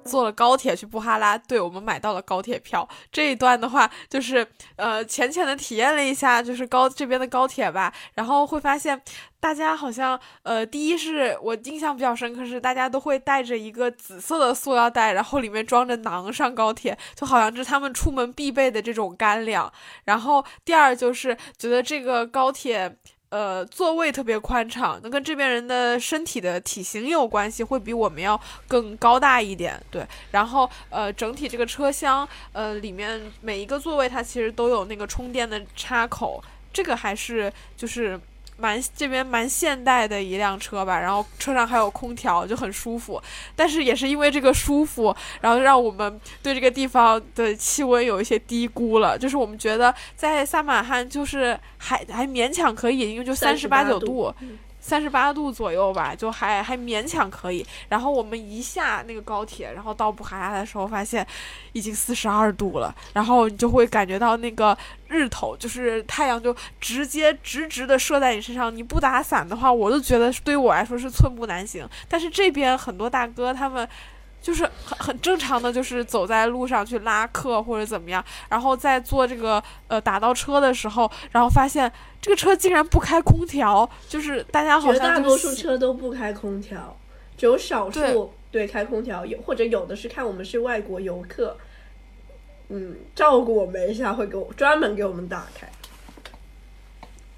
[0.09, 1.37] 坐了高铁去布哈拉。
[1.37, 2.87] 对，我们买到了高铁票。
[3.11, 7.93] 这一段的话，就是呃，浅浅的体验了一下，就是高这边的高铁吧。
[8.13, 9.01] 然后会发现，
[9.39, 19.71] 大家好像，呃，第一是我印象比较深刻是，大家都会带着一个紫色的塑料袋，然后里面装着馕上高铁，就好像是他们出门必备的这种干粮。
[20.05, 22.97] 然后第二就是觉得这个高铁。
[23.29, 29.81] 呃，座位特别宽敞，那跟这边人的身体的体型有关系，会比我们要更高大一点。
[29.91, 38.19] 对，然后呃，整体这个车厢，呃，里面每一个座位它其实都有那个充电的插口，这个还是就是。
[38.57, 43.21] 蛮这边蛮现代的一辆车吧，然后车上还有空调，就很舒服。
[43.55, 49.17] 但是也是因为这个舒服，然后让我们对这个地方的气温有一些低估了。
[49.17, 54.33] 就是我们觉得在萨马汉就是还还勉强可以，因为就三十八九度。
[54.87, 57.65] 三十八度左右吧，就还还勉强可以。
[57.89, 61.25] 然后我们一下那个高铁，然后到布哈拉的时候，发现
[61.73, 62.95] 已经四十二度了。
[63.11, 64.77] 然后你就会感觉到那个
[65.07, 68.73] 日头，就是太阳，就直接直直的射在你身上。
[68.75, 71.89] 你不打伞的话，我都觉得对于我来说是寸步难行。
[72.07, 73.89] 但是这边很多大哥他们。
[74.45, 81.91] 就是很很正常的，就是走在路上去拉客或者怎么样，然后在坐这个呃打到车的时候，然后发现
[82.21, 86.95] 这个车竟然不开空调，就是大家好像大多数车都不开空调，
[87.35, 91.57] 只有少数对开空调，有或者有的是看我们是外国游客，
[92.69, 95.67] 嗯，照顾我们一下会给我专门给我们打开。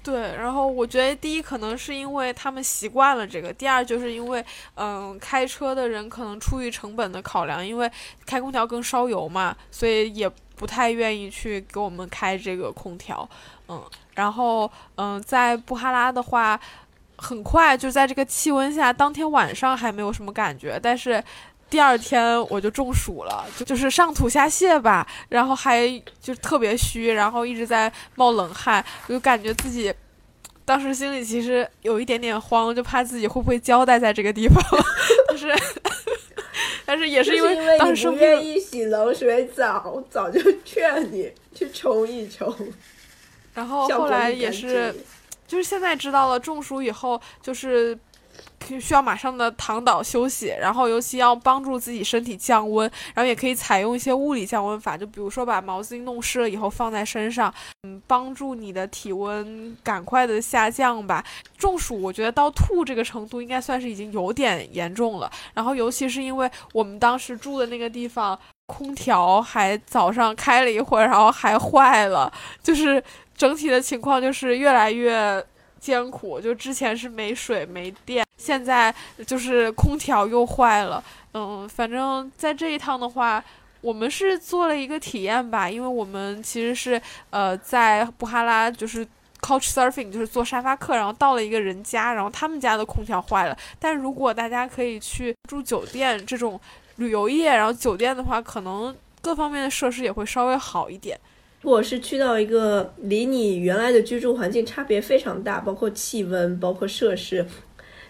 [0.02, 4.42] 对，然后我觉得第一可能是因为他们习惯了这个，第二就是因为，
[4.74, 7.90] 嗯，开车的人可能出于成本的考量，因为
[8.24, 13.28] 开空调更烧油嘛，所以也不太愿意去给我们开这个空调，
[13.68, 13.82] 嗯，
[14.14, 16.58] 然后嗯，在布哈拉的话，
[17.16, 21.22] 很快就在这个气温下，当天晚上还没有什么感觉，但是。
[21.70, 25.86] 第二天我就中暑了，就就是上吐下泻吧，然后还
[26.20, 29.92] 就特别虚，然后一直在冒冷汗，我就感觉自己
[30.64, 34.62] 当时心里其实有一点点慌，就怕自己会不会交代在这个地方，
[35.28, 35.54] 但是
[36.86, 42.54] 但是也是因为当时不愿意洗冷水澡，早就劝你去冲一冲，
[43.52, 44.94] 然后后来也是，
[45.46, 47.98] 就是现在知道了中暑以后就是。
[48.80, 57.52] 需要马上的躺倒休息，然后尤其要帮助自己身体降温，然后也可以采用一些物理降温法，就比如说把毛巾弄湿了以后放在身上，
[57.84, 61.24] 嗯，帮助你的体温赶快的下降吧。
[61.56, 72.32] 中暑我觉得到吐这个程度应该算是已经有点严重了，然后尤其是因为我们当时住的那个地方空调还早上开了一会儿，然后还坏了，
[72.62, 73.02] 就是
[73.36, 75.42] 整体的情况就是越来越。
[75.80, 78.94] 艰苦，就之前是没水没电，现在
[79.26, 81.02] 就是空调又坏了。
[81.34, 83.42] 嗯，反正在这一趟的话，
[83.80, 87.00] 我们是做了一个体验吧，因为我们其实是
[87.30, 89.06] 呃在布哈拉就是
[89.40, 93.56] couch surfing，就是做沙发客，然后到了一个人家，然后他们家的空调坏了。
[93.78, 96.60] 但如果大家可以去住酒店这种
[96.96, 101.18] 旅游业，然后酒店的话，可能各方面的设施也会稍微好一点。
[101.60, 107.44] 如果是去到一个离你原来的居住环境差别非常大，包括气温、包括设施，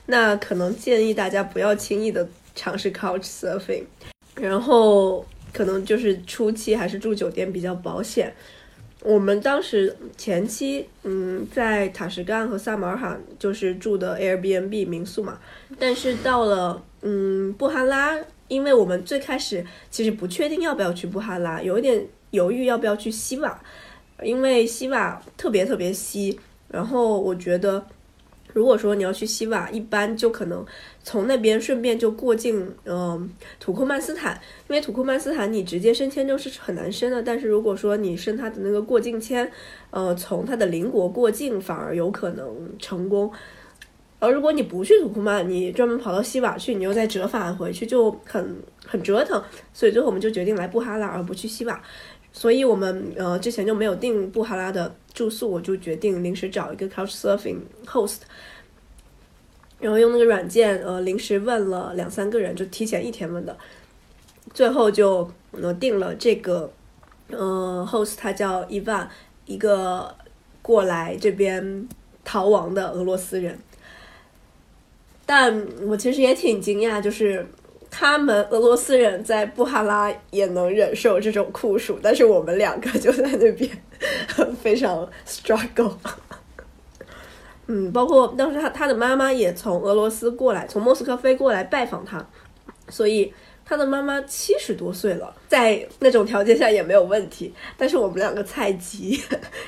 [0.07, 3.85] 那可能建议大家不要轻易的尝试 couch surfing。
[4.35, 8.33] 然后可能就是初期还是住酒店比较保险。
[9.01, 15.39] 我们当时前期，嗯，在塔什干和萨马尔罕就是住的 Airbnb 民宿嘛。
[15.79, 18.15] 但是到了嗯布哈拉，
[18.49, 22.07] 因为我们最开始其实不确定要不要去布哈拉，有一点。
[22.31, 23.61] 犹豫要不要去西瓦，
[24.23, 26.39] 因为西瓦特别特别西。
[26.69, 27.83] 然后我觉得，
[28.53, 30.65] 如果说你要去西瓦，一般就可能
[31.03, 34.39] 从那边顺便就过境，嗯，土库曼斯坦。
[34.69, 39.51] 因为土库曼斯坦你直接申签证是很难申的，但是如果说你申他的那个过境签，
[39.91, 42.47] 呃，从他的邻国过境反而有可能
[42.79, 43.33] 成功。
[44.21, 49.41] 而如果你不去土库曼，你专门跑到西瓦去，你又再折返回去，就很很折腾。
[49.73, 51.81] 所以最后我们就决定来布哈拉，而不去西瓦。
[52.39, 58.19] 所以我们呃之前就没有订布哈拉的住宿，我就决定临时找一个 Couch Surfing host。
[59.81, 63.59] 然后用那个软件呃临时问了两三个人，就提前一天问的，
[64.55, 66.71] 最后就呃定了这个
[67.31, 69.11] 呃 host，他叫伊万，
[69.47, 70.15] 一个
[70.63, 71.89] 过来这边
[72.25, 73.59] 逃亡的俄罗斯人。
[75.27, 77.45] 但我其实也挺惊讶，就是
[77.91, 83.71] 他们俄罗斯人在布哈拉也能忍受这种酷暑，但是我们两个就在那边
[84.63, 85.93] 非常 struggle。
[87.67, 92.25] 嗯，包括当时他他的妈妈也从俄罗斯过来，从莫斯科飞过来拜访他，
[92.89, 93.33] 所以
[93.65, 97.53] 他的妈妈七十多岁了，在那种条件下也没有问题。
[97.77, 99.23] 但是我们两个菜鸡，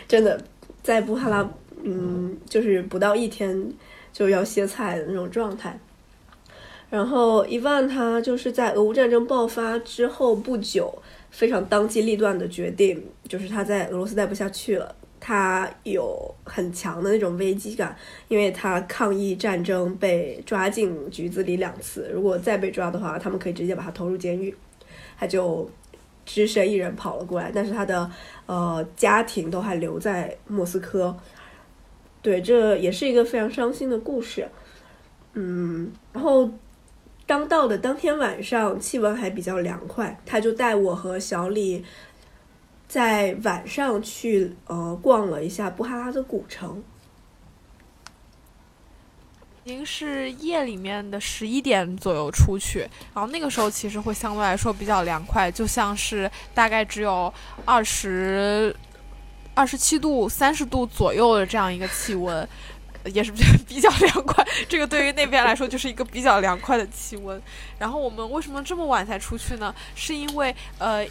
[0.09, 0.41] 真的
[0.83, 1.51] 在布哈拉，
[1.83, 3.71] 嗯，就是不到一天。
[4.13, 5.79] 就要歇菜的那种状态。
[6.91, 10.93] 然后伊万他就是在俄乌战争爆发之后不久，
[11.31, 14.95] 非常当机立断的决定，就是他在俄罗斯待不下去了。
[15.23, 17.95] 他有很强的那种危机感，
[18.27, 24.55] 因为他抗议战争被抓进局子里两次，如果再被抓的话，他们可以直接把他投入监狱。
[25.19, 25.71] 他就
[26.25, 28.11] 只身一人跑了过来，但是他的
[28.47, 31.15] 呃家庭都还留在莫斯科。
[32.23, 34.49] 对，这也是一个非常伤心的故事。
[35.35, 36.51] 嗯，然后
[37.31, 41.85] 刚到的当天晚上，气温还比较凉快，他就带我和小李
[42.89, 46.83] 在晚上去呃逛了一下布哈拉的古城。
[49.63, 52.81] 已经是夜里面的十一点左右出去，
[53.15, 57.33] 然后那个时候其实会相对来说比较凉快，就像是大概只有
[57.65, 58.75] 二十。
[59.53, 62.49] 二十七度、三十度左右的这样一个气温，
[63.05, 63.33] 也是
[63.67, 64.47] 比较凉快。
[64.69, 67.41] 这个对于那边来说就是一个比较凉快的气温。
[67.79, 69.75] 然后我们为什么这么晚才出去呢？
[69.95, 71.07] 是因为呃，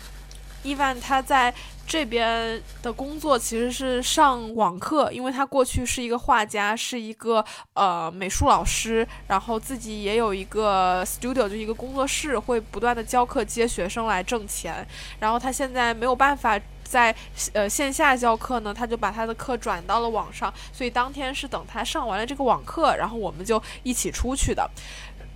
[0.63, 1.53] 伊万他在
[1.87, 14.85] 这边的工作其实是上网课，因为他过去是一个画家，是一个呃美术老师，然后自己也有一个 studio，就一个工作室，会不断的教课接学生来挣钱。
[15.19, 16.59] 然后他现在没有办法。
[16.89, 17.15] 在
[17.53, 24.67] 呃线下教课呢，他就把他的课转到了网上，所以当天是等他上完了这个网课，然后我们就一起出去的。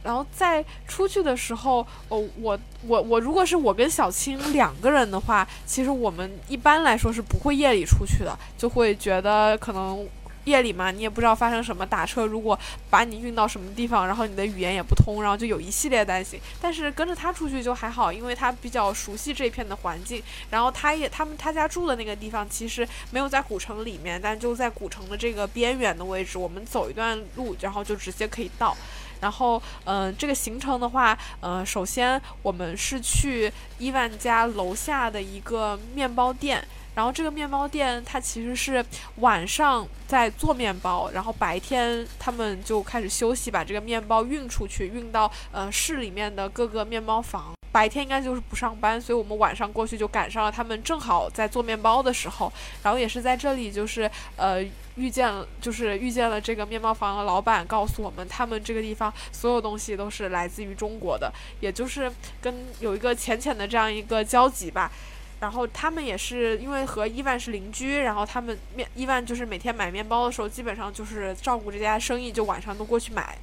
[0.01, 10.05] 然后在出去的时候，哦，我我我如果是我跟小青两个人的话，其实我们一般来说是不会夜里出去的，就会觉得可能。
[10.45, 12.57] 夜里嘛，你也不知道发生什么，打车如果
[12.89, 16.39] 把你运到什么地方，然后你的语言也不通，然后就有一系列担心。
[16.61, 20.21] 但是跟着他出去就还好，因为他比较熟悉这片的环境。
[20.49, 26.37] 然后他也他们他家住的那个地方其实没有在古城里面，但就在古城的这个边缘的位置。
[26.37, 28.75] 我们走一段路，然后就直接可以到。
[29.21, 36.67] 然后嗯，这个行程的话，呃，首先我们是去伊万家楼下的一个面包店。
[36.95, 38.85] 然后这个面包店，它其实是
[39.17, 47.53] 晚上在做面包，然后白天他们就开始休息，把这个面包运出去，运到呃市里面的各个面包房。
[47.71, 52.53] 白天应该就是不上班，所以我们晚上过去就赶上了他们正好在做面包的时候。
[52.83, 54.63] 然后也是在这里，就是呃
[54.93, 64.91] 遇见，就是遇见了这个面包房的老板，告诉我们他们这个地方所有东西都是来自于中国的，也就是跟有一个浅浅的这样一个交集吧。
[65.39, 73.37] 然后他们也是因为和伊万是邻居，然后他们面伊万就是每天买面包的时候，基本上就是照顾这家生意，就晚上都过去买。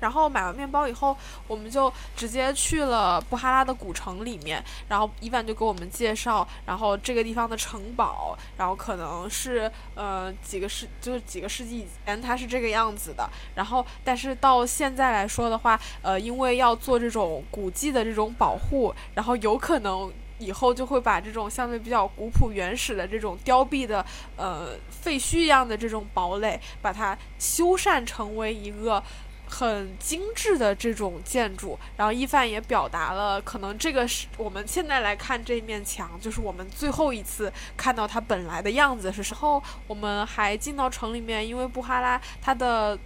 [0.00, 4.62] 然后买完面包以后，我们就直接去了布哈拉的古城里面。
[4.88, 13.30] 然后伊万就给我们介绍，然后这个地方的城堡，然后可能是呃几个世就是几个世纪以前它是这个样子的。
[13.54, 20.12] 然后但是到现在来说的话，呃，因为要做这种古迹的这种保护，然后有可能。
[20.38, 24.04] 以后就会把这种相对比较古朴原始的这种凋敝的
[24.36, 29.02] 呃废墟一样的这种堡垒，把它修缮成为一个
[29.46, 31.78] 很精致的这种建筑。
[31.96, 39.62] 然后一范也表达了，可能这个是我们现在来看这面墙，就是我们最后一次看到它本来的样子是时候。
[39.86, 42.98] 我们还进到城里面，因为布哈拉它的。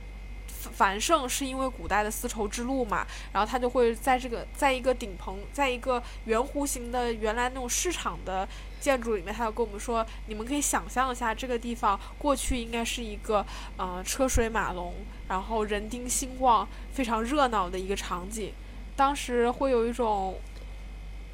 [0.73, 8.49] 繁盛是因为古代的丝绸之路嘛，然后他就会在这个，在一个顶棚，在一个圆弧形的原来那种市场的
[8.81, 13.45] 建筑里面，他就跟我们说，你们可以想象一下，这个地方过去应该是一个，
[13.79, 14.95] 嗯，车水马龙，
[15.29, 18.53] 然后人丁兴旺，非常热闹的一个场景，
[18.97, 20.39] 当时会有一种。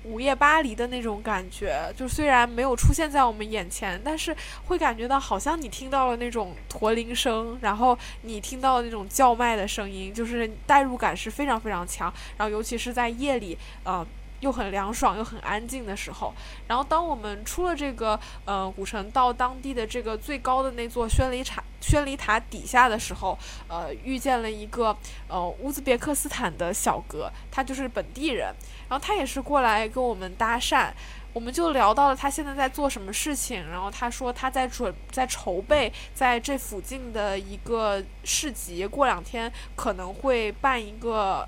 [0.04, 4.36] 午夜巴黎的那种感觉，就虽然没有出现在我们眼前，但是
[4.66, 12.12] 会感觉到好像你听到了那种驼铃声，然后你听到那种叫卖的声音，就是代入感是非常非常强。
[12.36, 14.06] 然后尤其是在夜里，呃，
[14.40, 16.34] 又很凉爽又很安静的时候。
[16.68, 21.62] 然后当我们出了这个呃古城，到当地的这个最高的那座宣礼塔。
[21.80, 23.38] 宣礼塔底下的时候，
[23.68, 24.96] 呃，遇见了一个
[25.28, 28.54] 呃乌兹别克斯坦的小哥，他就是本地人，
[28.94, 30.88] 然后他也是过来跟我们搭讪。
[31.32, 41.44] 我们就聊到了他现在在做什么事情，然后他说他在准在筹备在这附近的一个市集，过两天可能会办一个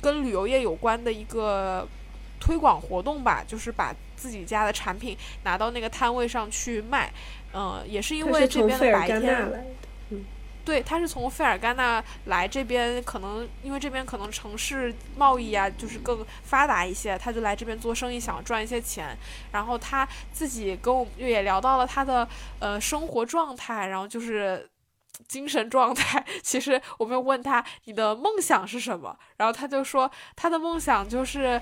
[0.00, 1.88] 跟旅游业有关的一个
[2.38, 7.12] 推广活动吧，就是把自己家的产品拿到那个摊位上去卖。
[7.52, 9.66] 嗯，也是因为这边的白天。
[10.64, 19.14] 对，他是从费尔干纳来这边，可能因为这边可能城市贸易啊，就是更发达一些，他就来这边做生意，想赚一些钱。
[19.52, 22.26] 然后他自己跟我们也聊到了他的
[22.60, 24.68] 呃生活状态，然后就是
[25.28, 26.24] 精神状态。
[26.42, 31.60] 其实我们问他你的梦想是什么，然后他就说他的梦想就是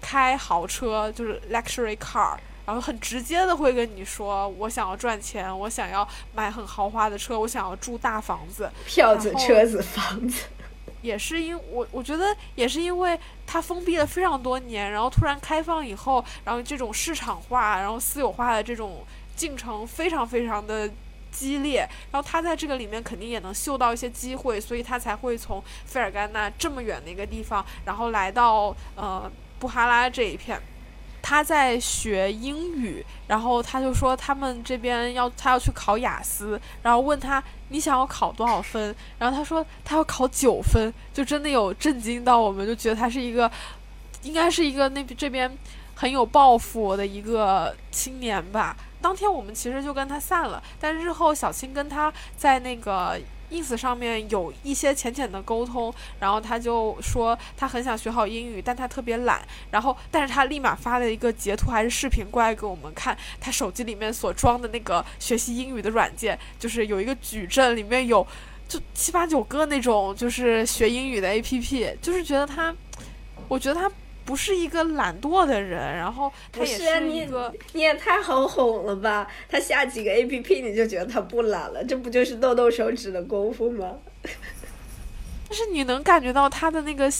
[0.00, 2.36] 开豪车，就是 luxury car。
[2.66, 10.42] 然后很直接的会跟你说，我想要赚钱，我想要买很豪华的车，我想要住大房子、票子、车子、房子。
[11.02, 19.04] 也是因我我觉得也是因为它封闭了非常多年，然后突然开放以后，然后这种市场化、然后私有化的这种
[19.36, 20.90] 进程非常非常的
[21.30, 30.60] 激烈，然后他在这个里面肯定也能嗅到一些机会，所以他才会从费尔干纳这么远的一个地方，然后来到呃布哈拉这一片。
[31.28, 43.50] 他在学英语，然后他就说他们这边要他要去考雅思，然后问他你想要考多少分，然后他说他要考九分，就真的有震惊到我们，就觉得他是一个，
[44.22, 45.50] 应该是一个那这边
[45.96, 48.76] 很有抱负的一个青年吧。
[49.02, 53.18] 当天我们其实就跟他散了，但日后小青跟他在那个。
[53.50, 59.40] Ins 上面有一些浅浅的沟通，然后他就说他很想学好英语，但他特别懒。
[59.70, 68.26] 然后，但是他立马发了一个截图还是视频过来给我们看，他手机里面所装的那个学习英语的软件，就是有一个矩阵，里面有
[68.68, 72.74] 就七八九个那种就是学英语的 app，就是觉得他，
[73.48, 73.90] 我觉得他。
[74.26, 79.26] 不是一个懒惰的人，然后他也是一个，你也太好哄了吧？
[79.48, 83.94] 他下几个 A P P 你就觉得他不懒了，这不就是动动手指的功夫吗？
[85.48, 87.10] 但是你能感觉到他的那个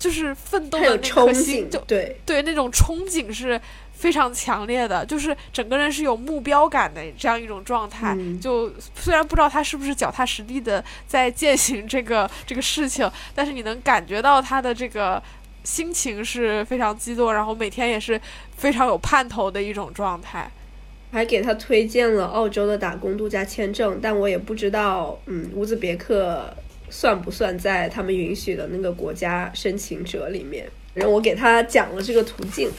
[0.00, 3.60] 就是奋斗的那颗心，就对对那种憧憬是
[3.92, 8.18] 非常强烈的，就是整个人是有目标感的这样一种状态。
[8.42, 15.22] 就虽然不知道他是不是脚踏实地的在践行这个这个事情，但是你能感觉到他的这个。
[15.68, 18.18] 心情是非常激动，然后每天也是
[18.56, 20.50] 非常有盼头的一种状态。
[21.12, 26.42] 还给他推荐了澳洲的打工度假签证，但我也不知道，嗯，乌兹别克
[26.88, 30.66] 算不算在他们允许的那个国家申请者里面。
[30.94, 32.70] 然后我给他讲了这个途径，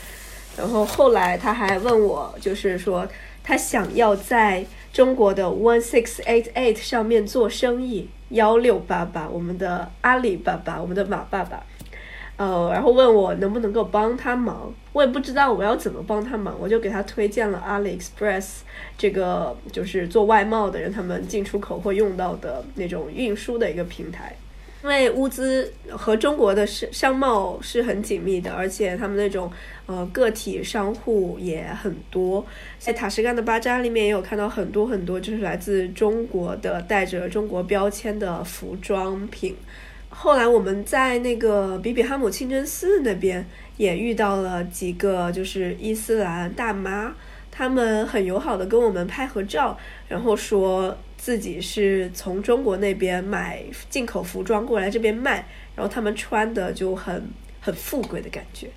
[0.58, 3.08] 然后后来他还问我，就是说
[3.44, 11.64] 他想要在中国的 One Six Eight Eight 上面做生意，幺六八八，我们的阿里巴巴，我们的马爸爸。
[12.40, 18.60] 呃，然后问我能不能够帮他忙，我也不知道我要怎么帮他忙，我就给他推荐了 AliExpress
[18.98, 24.34] 这个就是做外贸的人他们进出口会用到的那种运输的一个平台。
[24.82, 29.52] 因为乌兹和中国的商商贸是很紧密的，而且他们那种
[29.86, 32.46] 呃个体商户也很多，
[32.78, 39.58] 在塔什干的巴扎里面也有看到很多很多就是来自中国的带着中国标签的服装品。
[40.22, 43.48] 后来我们在那个比比哈姆清真寺那边
[43.78, 47.16] 也遇到了几个就是伊斯兰大妈，
[47.50, 49.78] 他们很友好的跟我们拍合照，
[50.10, 58.70] 然后说自己是从中国那边买进口服装过来这边卖，然后他们穿的就很很富贵的感觉。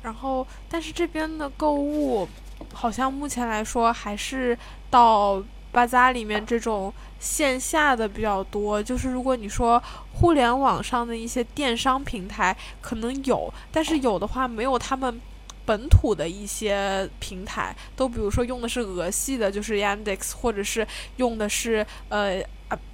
[0.00, 2.28] 然后，但是这边的购物
[2.72, 4.56] 好像目前来说还是
[4.88, 5.42] 到。
[5.70, 9.82] 巴扎里面这种线下的比较多，就是如果你说
[10.14, 15.20] 互联网上的一些电商平台可能有，但是有的话没有他们
[15.64, 22.42] 本土的一些平台，都比如说用的是俄系的，就是 Yandex，或者是用的是呃。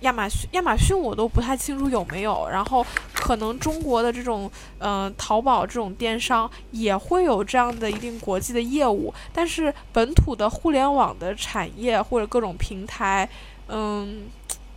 [0.03, 2.49] 亚马逊，亚马逊我都不太清楚有没有。
[2.49, 4.49] 然后，可能中国的这种，
[4.79, 13.29] 嗯，淘宝这种电商也会有这样的一定国际的业务，但是本土的互联网的产业或者各种平台，
[13.69, 14.29] 嗯，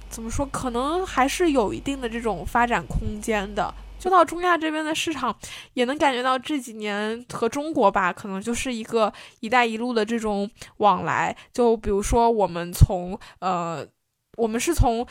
[0.09, 3.73] 怎么说，可能还是有一定的这种发展空间的。
[3.99, 5.35] 就到中亚这边的市场，
[5.73, 9.11] 也能感觉到这几年和中国吧，可能就是一个
[9.41, 11.35] “一带一路”的这种往来。
[11.51, 13.87] 就比如说，我们从呃。
[14.37, 15.03] 我们是从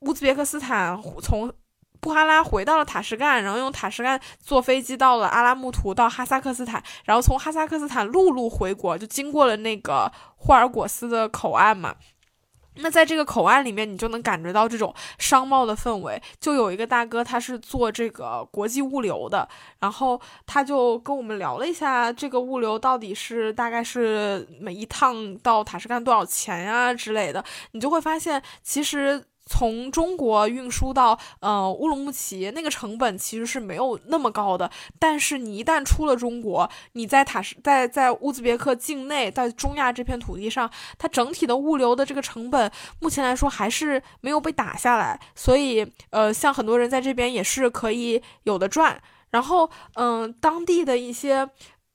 [0.00, 1.52] 乌兹别克斯坦从
[2.00, 11.94] 布哈拉回到了塔什干，然后用塔什干坐飞机到了阿拉木图，到哈萨克斯坦，然后从哈萨克斯坦陆路回国，就经过了那个霍尔果斯的口岸嘛。
[12.76, 16.20] 那在这个口岸里面，你就能感觉到这种商贸的氛围。
[16.40, 19.48] 就有一个大哥，他是做这个国际物流的，
[19.80, 27.44] 然后他就跟我们聊了一下这个物流到底是大概是每一趟到塔什干多少钱呀之类的。
[27.72, 29.24] 你就会发现，其实。
[29.44, 34.70] 从中国运输到呃乌鲁木齐，那个成本其实是没有那么高的。
[34.98, 42.70] 但是你一旦出了中国，你在塔什在在乌兹别克境内，在中亚这片土地上，它整体的物流的这个成本，
[43.00, 45.18] 目前来说还是没有被打下来。
[45.34, 49.02] 所以呃，像很多人在这边也是可以有的赚。
[49.30, 51.48] 然后嗯，当地的一些。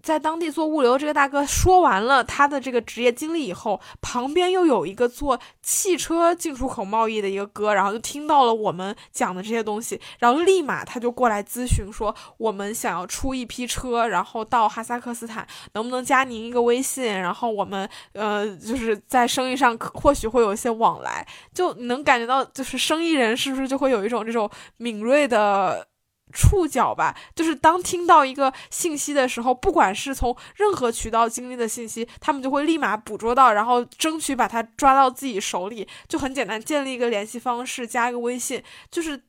[0.08, 17.04] 在当地做物流，这个大哥说完了他的这个职业经历以后，旁边又有一个做汽车进出口贸易的一个哥，然后就听到了我们讲的这些东西，然后立马他就过来咨询说，我们想要出一批车，然后到哈萨克斯坦，能不能加您一个微信？
[17.20, 25.86] 然后我们呃，就是在生意上或许会有一些往来，就能感觉到，就是生意人是不是就会有一种这种敏锐的。
[26.34, 38.62] 触角吧，就是当听到一个信息的时候，不管是从任何渠道经历的信息，他们就会立马捕捉到，然后争取把它抓到自己手里，就很简单，建立一个联系方式，加一个微信，
[38.92, 39.20] 就是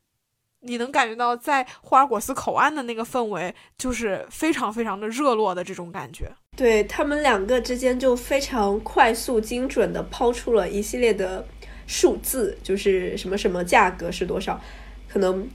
[0.62, 6.30] 你能感觉到在霍尔果斯口岸的那个氛围，就是非常非常的热络的这种感觉。
[6.56, 11.46] 对他们两个之间就非常快速、精准的抛出了一系列的
[11.86, 14.60] 数字，就是什么什么价格是多少，
[15.08, 15.48] 可能。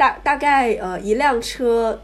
[0.00, 2.00] 大大概呃一辆车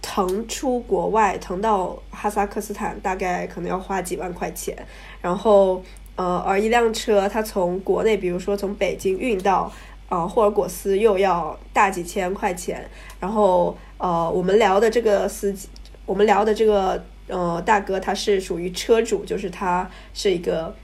[0.00, 4.74] 腾出国外腾到哈萨克斯坦，大概可能要花几万块钱。
[5.20, 5.84] 然后
[6.16, 9.70] 呃而一辆车它从国内，比如说从北京运到
[10.08, 12.88] 呃霍尔果斯，又要大几千块钱。
[13.20, 15.68] 然后呃我们聊的这个司机，
[16.06, 20.74] 我们聊的这个呃大哥，他是属于车主，就是他是一个。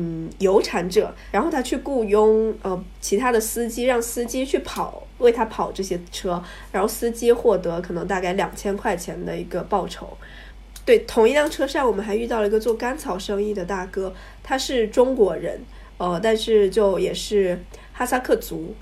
[0.00, 6.40] 嗯，有产者，然后他去雇佣呃其他的司机，让司机去跑，为他跑这些车，
[6.70, 10.16] 然后司机获得可能大概两千块钱的一个报酬。
[10.84, 15.60] 对，同一辆车上，我们还遇到了一个做甘草生意的大哥，他是中国人，
[15.96, 17.60] 呃，但是就也是
[17.92, 18.72] 哈萨克族，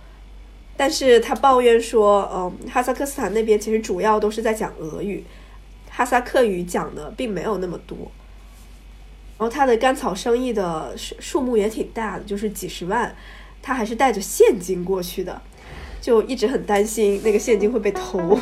[0.76, 5.24] 但是他抱怨说，嗯，哈萨克斯坦那边其实主要都是在讲俄语，
[5.88, 7.96] 哈萨克语讲的并没有那么多。
[9.39, 13.14] 然后他的甘草生意的数数目也挺大的，就是几十万，
[13.61, 15.43] 他还是带着现金过去的，
[16.01, 18.39] 就一直很担心那个现金会被偷。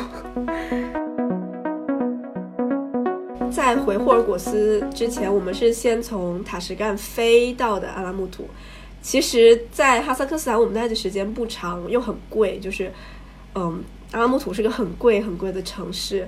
[3.51, 8.47] 在回霍尔果斯之前，我们是先从塔什干飞到的阿拉木图。
[9.01, 12.91] 其实，在哈萨克斯坦我们待的时间不长，又很贵，就是，
[13.53, 16.27] 嗯，阿拉木图是个很贵很贵的城市。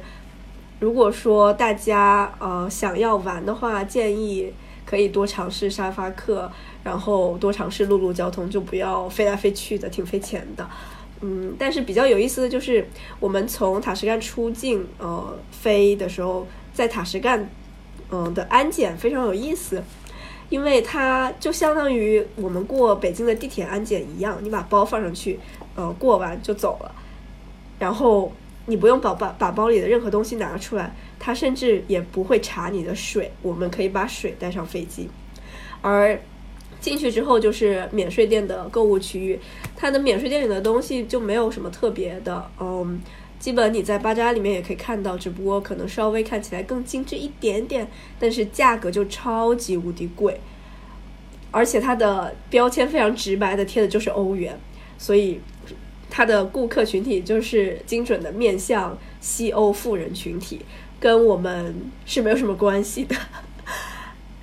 [0.80, 4.54] 如果说大家呃想要玩的话，建议
[4.86, 6.52] 可以多尝试沙发客，
[6.84, 10.68] 然后多尝试陆路交通，就不要飞来飞去的，挺费钱的。
[11.22, 12.88] 嗯，但是比较有意思的就是，
[13.20, 17.50] 我们从塔什干出境呃飞的时候，在塔什干
[18.12, 19.82] 嗯的安检非常有意思，
[20.50, 25.40] 因为它就相当于我们过北京的地铁安检一样，你把包放上去，
[25.76, 26.92] 呃过完就走了，
[27.80, 28.32] 然后。
[28.70, 33.32] 你不用把把把包里的任何东西拿出来，他甚至也不会查你的水。
[33.42, 35.10] 我们可以把水带上飞机，
[35.82, 36.20] 而
[36.82, 39.40] 进去之后就是免税店的购物区域。
[39.74, 43.00] 它的免税店里的东西就没有什么特别的，嗯，
[43.40, 47.88] 基本你在巴扎里面也可以看到，只不过可能稍微看起来更精致一点点，
[48.20, 50.38] 但是价格就超级无敌贵，
[51.52, 54.60] 而且它的标签非常直白的贴的就是欧元，
[54.98, 55.40] 所以。
[56.10, 60.62] 他的顾客群体就是精准的面向西欧富人群体，
[61.00, 63.16] 跟我们是没有什么关系的。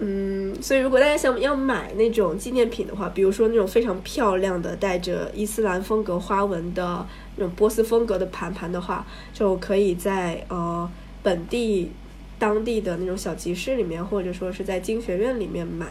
[0.01, 7.07] 嗯，所以如果大家想要买那种纪念品的话，比如说那种非常漂亮的带着伊斯兰风格花纹的
[7.37, 10.91] 那种波斯风格的盘盘的话，就可以在呃
[11.23, 11.93] 本地
[12.41, 15.87] 当地的那种小集市里面，或者说是在经学院里面买。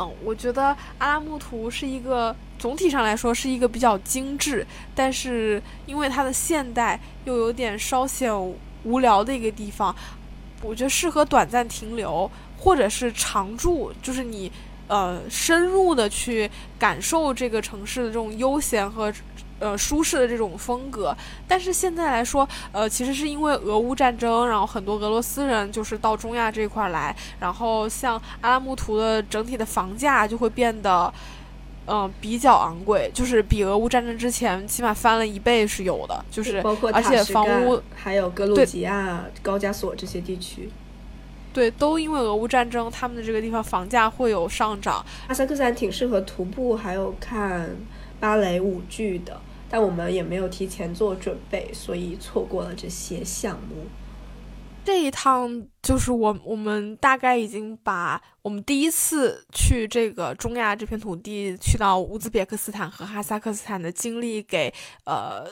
[0.00, 8.32] 嗯，我觉得阿拉木图是一个总体上来说是一个比较精致，但是因为它的现代又有点稍显
[8.84, 9.94] 无聊的一个地方，
[10.62, 14.50] 我觉得适合短暂停留或者是常住，就是你
[14.88, 19.12] 呃深入的去感受这个城市的这种悠闲和。
[19.60, 21.12] 呃，舒适的这种风格，
[21.48, 31.12] 但是现在来说，呃，其实是因为俄乌战争，然后很多俄罗斯人就是到中亚这块来，然后像阿拉木图的整体的房价就会变得，
[31.88, 40.68] 嗯，比较昂贵，就是比俄乌战争之前起码翻了一倍是有的，就是包括而且房屋还有格鲁吉亚、高加索这些地区。
[41.50, 45.04] 对，都因为俄乌战争，他们的这个地方房价会有上涨。
[45.26, 47.68] 阿萨克斯坦挺适合徒步，还有看
[48.20, 53.86] 芭蕾舞剧的，但我们也没有提前做准备，所以错过了这些项目。
[54.88, 64.72] 这一趟就是我，我们大概已经把我们第一次去这个中亚这片土地，去到乌兹别克斯坦和哈萨克斯坦的经历给
[65.04, 65.46] 呃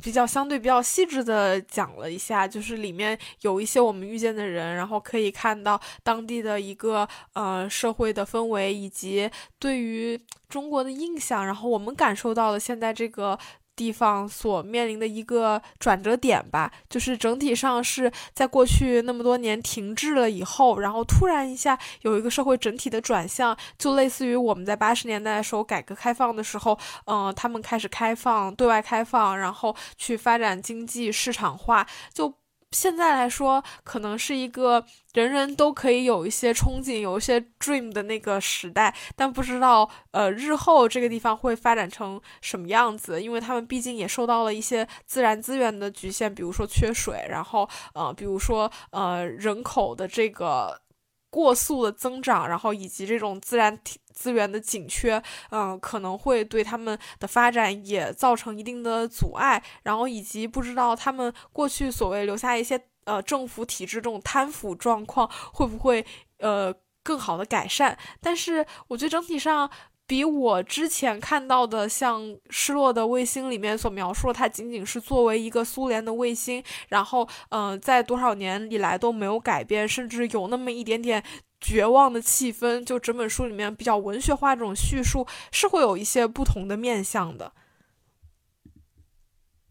[0.00, 9.28] 比较相对比较细致的讲了一下，就是里面有一些我们遇见的人，然后可以看到当地的一个呃社会的氛围以及
[9.58, 10.16] 对于
[10.48, 13.36] 中国的印象，然后我们感受到了现在这个。
[13.76, 32.32] 地方所面临的一个转折点吧，就是整体上是在过去那么多年停滞了以后，然后突然一下有一个社会整体的转向，就类似于我们在八十年代的时候改革开放的时候，嗯，他们开始开放对外开放，然后去发展经济市场化，就。
[32.72, 50.80] 现在来说，可能是一个人人都可以有一些憧憬、有一些 dream 的那个时代，但不知道呃日后这个地方会发展成什么样子，因为他们毕竟也受到了一些自然资源的局限，比如说缺水，然后呃，比如说呃人口的这个。
[51.28, 53.78] 过速的增长，然后以及这种自然
[54.16, 59.62] 资源的紧缺，嗯，可能会对他们的发展也造成一定的阻碍。
[59.84, 66.04] 然后以及不知道他们过去所谓留下一些呃政府体制这种贪腐状况会不会
[66.38, 67.96] 呃更好的改善。
[68.20, 69.70] 但是我觉得整体上。
[70.08, 81.20] 比我之前看到的像《失落的卫星》里面所描述，它仅仅是作为一个苏联的卫星，然后，嗯，在多少年以来都没有改变，甚至有那么一点点
[81.60, 82.84] 绝望的气氛。
[82.84, 87.52] 就整本书里面比较文学化这种叙述，是会有一些不同的面向的。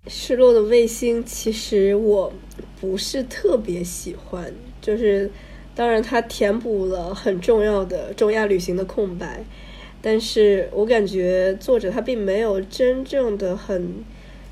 [0.07, 2.31] 《失落的卫星》其实我
[2.79, 5.31] 不是特别喜欢，就是
[5.73, 9.43] 当然它填补了很重要的中亚旅行的空白。
[10.01, 14.05] 但是我感觉作者他并没有真正的很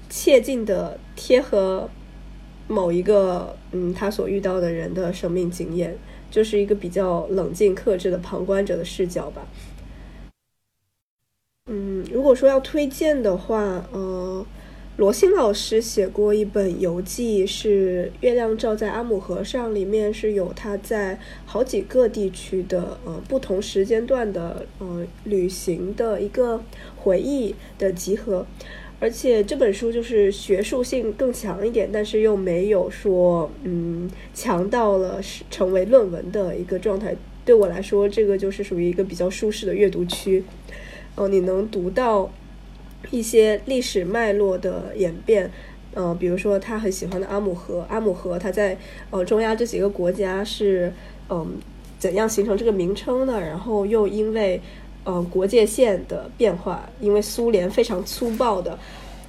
[0.10, 1.88] 切近的贴合
[2.68, 5.96] 某一个嗯他所遇到的人的生命经验，
[6.34, 9.48] 就是一个比较冷静克制的旁观者的视角吧。
[11.68, 14.44] 嗯，如果说要推荐的话，呃。
[14.96, 26.62] 罗欣老师写过一本游记，是《月亮照在阿姆河上》，里面是有他在好几个地区的呃不同时间段的呃旅行的一个
[26.96, 28.46] 回忆的集合，
[29.04, 37.14] 而且这本书就是学术性更强一点，但是又没有说嗯强到了是成为论文的一个状态。
[37.44, 40.46] 对我来说，这个就是属于一个比较舒适的阅读区，
[41.16, 42.32] 哦，你能读到。
[43.12, 45.52] 一些历史脉络的演变，
[45.94, 48.78] 呃，比如说他很喜欢的阿姆河，阿姆河它在
[49.10, 50.90] 呃中亚这几个国家是
[51.30, 51.58] 嗯
[52.00, 53.42] 怎样形成这个名称的？
[53.42, 54.62] 然后又因为
[55.04, 58.78] 呃国界线的变化，因为苏联非常粗暴的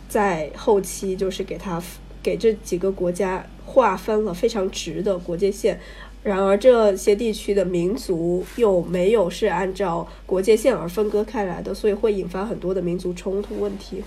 [0.08, 1.82] 在后期就是给他
[2.22, 5.80] 给这几个国家划分了非常直的国界线。
[6.22, 14.02] 然而，这些地区的民族又没有是按照国界线而分割开来的，所以会引发很多的民族冲突问题。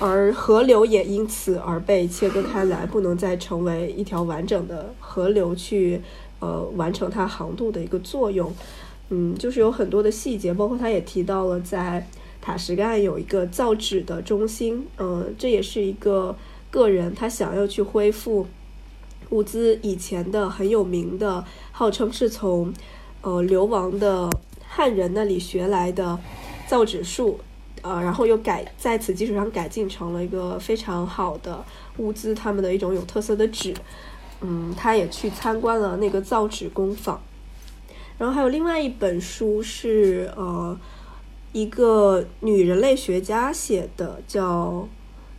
[0.00, 6.00] 而河流也因此而被切割开来，不能再成为一条完整的河流去
[6.40, 8.52] 呃完成它航渡的一个作用。
[9.14, 12.08] 嗯，就是有很多的细节，包括他也提到了在
[12.40, 16.34] 塔什干有一个造纸的中心，嗯，这也是一个
[16.70, 18.46] 个人他想要去恢复。
[19.28, 22.72] 物资以前的很有名的，号称是从
[23.20, 24.30] 呃流亡的
[24.66, 26.18] 汉人那里学来的
[26.66, 27.38] 造纸术，
[27.82, 31.62] 呃，然后又改在此基础上改进成了一个非常好的
[31.98, 33.74] 物资，他们的一种有特色的纸。
[34.40, 37.20] 嗯，他也去参观了那个造纸工坊。
[38.18, 40.78] 然后还有另外一本书是呃
[41.52, 44.88] 一个女人类学家写的，叫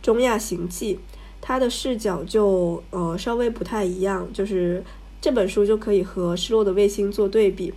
[0.04, 0.94] 《中亚行记》。
[1.40, 4.82] 她的视角就呃稍微不太一样，就是
[5.20, 7.72] 这本书就可以和《失落的卫星》做对比，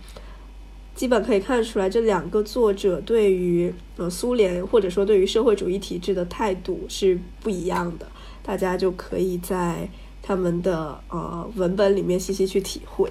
[0.94, 8.06] 基本可以看出来这两个作者对于呃苏联或者说对于社会主义体制的态度是不一样的，
[8.42, 9.88] 大家就可以在
[10.22, 13.10] 他们的呃文本里面细细去体会。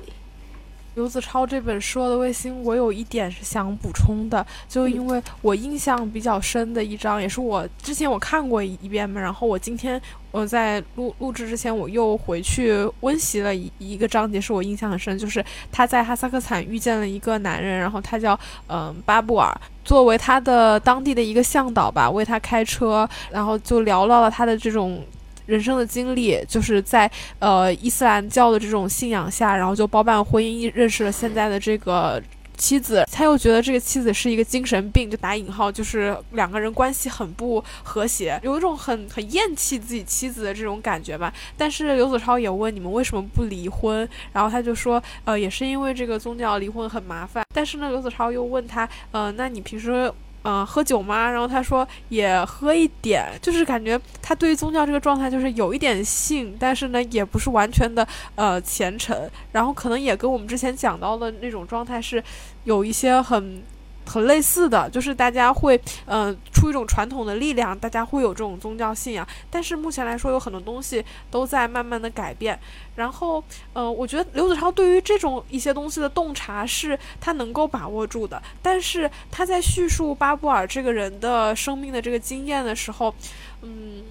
[0.97, 18.37] 刘子超这本《失落的卫星》，我有一点是想补充的，就因为我印象比较深的一章，也是我之前我看过一遍嘛，然后我今天我在录录制之前，我又回去温习了一一个章节，是我印象很深，就是他在哈萨克斯坦遇见了一个男人，然后他叫
[18.67, 24.99] 嗯巴布尔，作为他的当地的一个向导吧，为他开车，然后就聊到了他的这种。
[25.47, 32.21] 人生的经历，就是在呃伊斯兰教的这种信仰下，然后就包办婚姻，认识了现在的这个。
[32.59, 41.31] 妻子，他又觉得这个妻子是一个精神病，就打引号，就是两个人关系很不和谐，有一种很很厌弃自己妻子的这种感觉吧。
[41.55, 47.45] 但是刘子超也问你们为什么不离婚，然后他就说，呃，也是因为这个宗教离婚很麻烦。
[47.53, 50.11] 但是呢，刘子超又问他，呃，那你平时？
[50.49, 51.29] 嗯，喝酒吗？
[51.29, 62.23] 然后他说也喝一点，就是感觉他对于宗教这个状态就是有一点信，但是呢也不是完全的呃虔诚，然后可能也跟我们之前讲到的那种状态是
[62.63, 63.61] 有一些很。
[64.07, 69.27] 很类似的就是大家会，嗯，出一种传统的力量，大家会有这种宗教信仰。
[69.51, 72.57] 但是目前来说，有很多东西都在慢慢的改变。
[72.95, 73.43] 然后，
[73.73, 78.41] 嗯，我觉得刘子超对于这种一些东西的洞察是他能够把握住的。
[78.61, 83.13] 但是他在叙述巴布尔这个人的生命的这个经验的时候，
[83.61, 84.03] 嗯。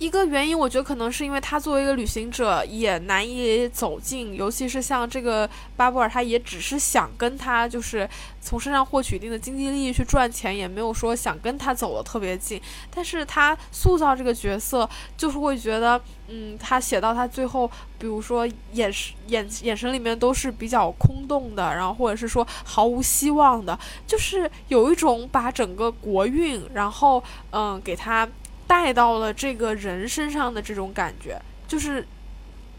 [0.00, 8.08] 一个原因，我觉得可能是因为他作为一个旅行者也难以走近，尤其是像这个巴布尔，他也只是想跟他就是
[8.40, 12.58] 从身上获取一定的经济利益去赚钱，也没有说想跟他走的特别近。
[12.90, 14.88] 但是他塑造这个角色，
[15.18, 28.26] 就是会觉得，嗯，他写到他最后，比如说眼神眼眼神里面都是比较空洞的，然后或者是说毫无希望的，就是有一种把整个国运，然后嗯给他。
[28.70, 32.06] 带到了这个人身上的这种感觉，就是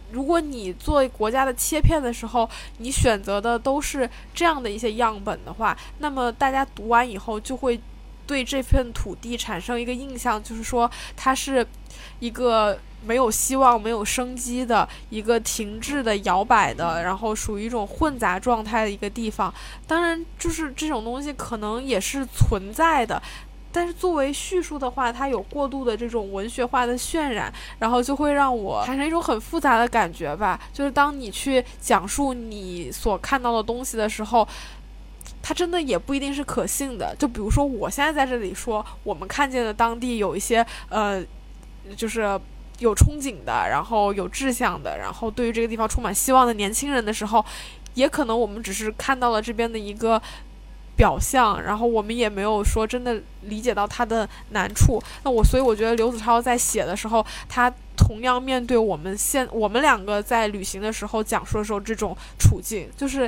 [0.09, 7.77] 如果你做国家的切片的时候，你选择的都是这样的一些样本的话，那么大家读完以后就会
[8.25, 11.67] 对这片土地产生一个印象，就是说它是
[12.19, 19.53] 一个没有希望、没有生机的一个停滞的、摇摆的，然后属于一种混杂状态的一个地方。
[19.85, 23.21] 当然，就是这种东西可能也是存在的。
[23.74, 30.59] 但是作为叙述的话，它有过度的这种文学化的渲染，然后就会让我产生一种很复杂的感觉吧。
[30.74, 34.47] 就是当你去讲述你所看到的东西的时候，
[35.41, 37.15] 它真的也不一定是可信的。
[37.17, 41.24] 就比如说，我现在在这里说，我们看见的当地有一些呃，
[41.95, 42.39] 就是
[42.80, 47.45] 有憧憬的，然后有志向的，然后对于这个地方充满希望的年轻人的时候，
[47.93, 50.22] 也可能我们只是看到了这边的一个。
[51.01, 55.01] 表象，然后我们也没有说真的理解到他的难处。
[55.23, 63.27] 那我所以我觉得刘子超在写的时候，他同样面对我们现我们两个在旅行的时候讲述的时候这种处境，就是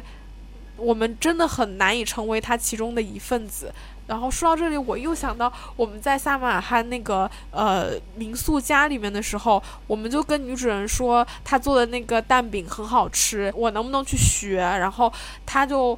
[0.78, 3.74] 我们真的很难以成为他其中的一份子。
[4.06, 14.58] 然后说到这里，我又想到我们在萨马尔罕那个呃民宿家里面的时候，我们就跟女主人说，他做的那个蛋饼很好吃，我能不能去学？
[14.58, 15.12] 然后
[15.44, 15.98] 他就。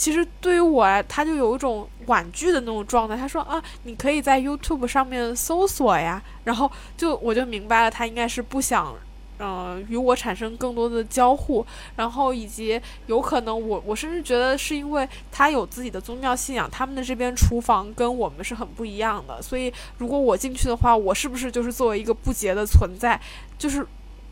[0.00, 3.14] 其实对于我，他就有一种婉拒的那种状态。
[3.14, 6.22] 他说啊，你可以在 YouTube 上面搜索呀。
[6.42, 8.94] 然后就我就明白了，他应该是不想，
[9.38, 11.66] 嗯，与我产生更多的交互。
[11.96, 19.42] 然后以及有可能我我甚至觉得是因为他有自己的宗教信仰，他们的这边厨房跟我们是很不一样的。
[19.42, 23.20] 所以如果我进去的话，我是不是就是作为一个不洁的存在？
[23.58, 23.86] 就是。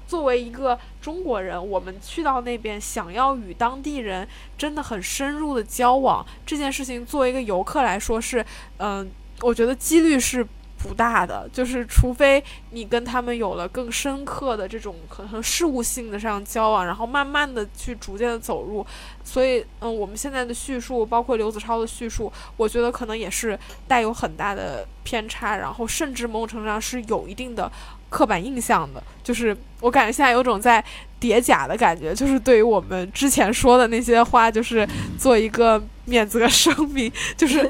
[0.08, 8.42] 作为一个中国人，我们去到那边，想要与当地人真的很深入的交往，这件事情作为一个游客来说是，
[8.78, 9.06] 嗯，
[9.42, 10.42] 我觉得几率是
[10.78, 11.46] 不大的。
[11.52, 18.86] 就是除非你跟他们有了更深刻的这种可能事务性的上交往，然后慢慢的去逐渐的走入。
[19.22, 27.70] 所以，嗯，我们现在的叙述，包括刘子超的叙述，我觉得可能也是带有很大的偏差，然后甚至某种程度上是有一定的。
[28.10, 30.82] 刻板印象的，就是我感觉现在有种在
[31.20, 34.88] 叠假的感觉，就是对于我们之前说的那些话，就是
[35.18, 37.66] 做一个免责声明，就是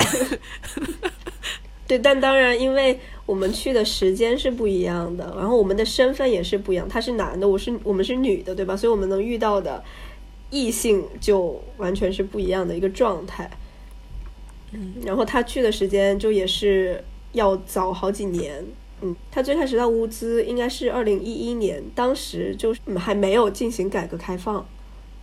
[1.88, 1.98] 对。
[1.98, 8.76] 但当然，因为我们去的时间是不一样的，然后我们的身份也是不一样，他是男的，我是我们是女的，对吧？
[8.76, 9.82] 所以我们能遇到的
[10.50, 13.50] 异性就完全是不一样的一个状态。
[14.72, 18.64] 嗯，然后他去的时间就也是要早好几年。
[19.00, 24.66] 嗯，他最开始到乌兹应该是二零一一年，当时就是还没有进行改革开放，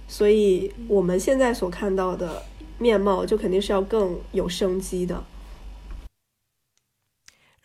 [0.07, 2.43] 所以我们现在所看到的
[2.77, 5.23] 面貌就肯定是要更有生机的。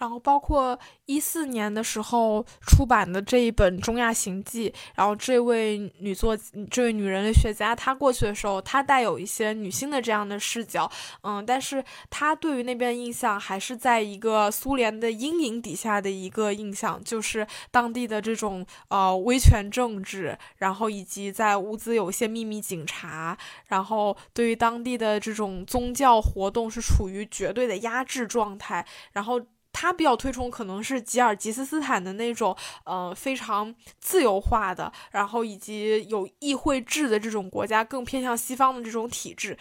[0.00, 6.34] 然后包括一四年的时候出版的这一本《中亚行记》，然后这位女作
[6.70, 10.90] 这位女人类学家，她过去的时候，她带有一些女性的这样的视角，
[11.22, 23.36] 嗯，但是她对于那边印象还是在一个苏联的阴影底下的一个印象，就是当地的这种呃威权政治，然后以及在乌兹有一些秘密警察，
[23.66, 29.38] 然后对于当地的这种宗教活动是处于绝对的压制状态，然后。
[29.72, 39.56] 他比较推崇可能是吉尔吉斯斯坦的那种，呃，非常自由化的，然后以及有议会制的这种国家，更偏向西方的这种体制。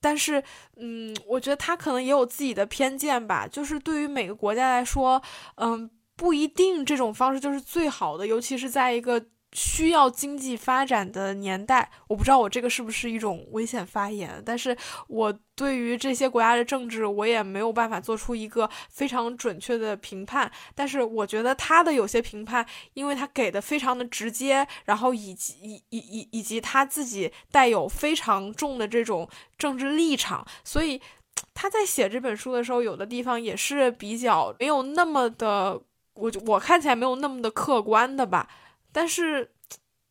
[0.00, 0.42] 但是，
[0.76, 3.46] 嗯，我觉得他可能也有自己的偏见吧。
[3.46, 5.22] 就是对于每个国家来说，
[5.56, 9.26] 嗯，不一定这种方式就是最好的，尤其是在一个。
[9.54, 14.76] 需要经济发展的年代，我不知道我这个是不是一种危险发言，但是
[15.06, 20.50] 我对于这些国家的政治，我也没有办法做出一个非常准确的评判。
[20.74, 31.00] 但是我觉得他的有些评判，因为他给的非常的直接，然后以及以以以以及他自己带有非常重的这种政治立场，所以
[31.54, 35.80] 他在写这本书的时候，有的地方也是比较没有那么的，
[36.14, 38.48] 我我看起来没有那么的客观的吧。
[38.94, 39.50] 但是，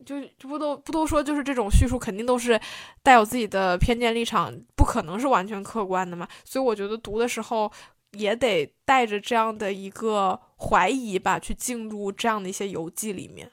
[0.05, 2.60] 就就不都不都说，就是这种叙述肯定都是
[3.01, 6.27] 带有自己的偏见立场，不可能是完全客观的嘛。
[6.43, 7.72] 所以我觉得读的时候
[8.11, 13.49] 也得带着这样的一个怀疑吧，去进入这样的一些游记里面。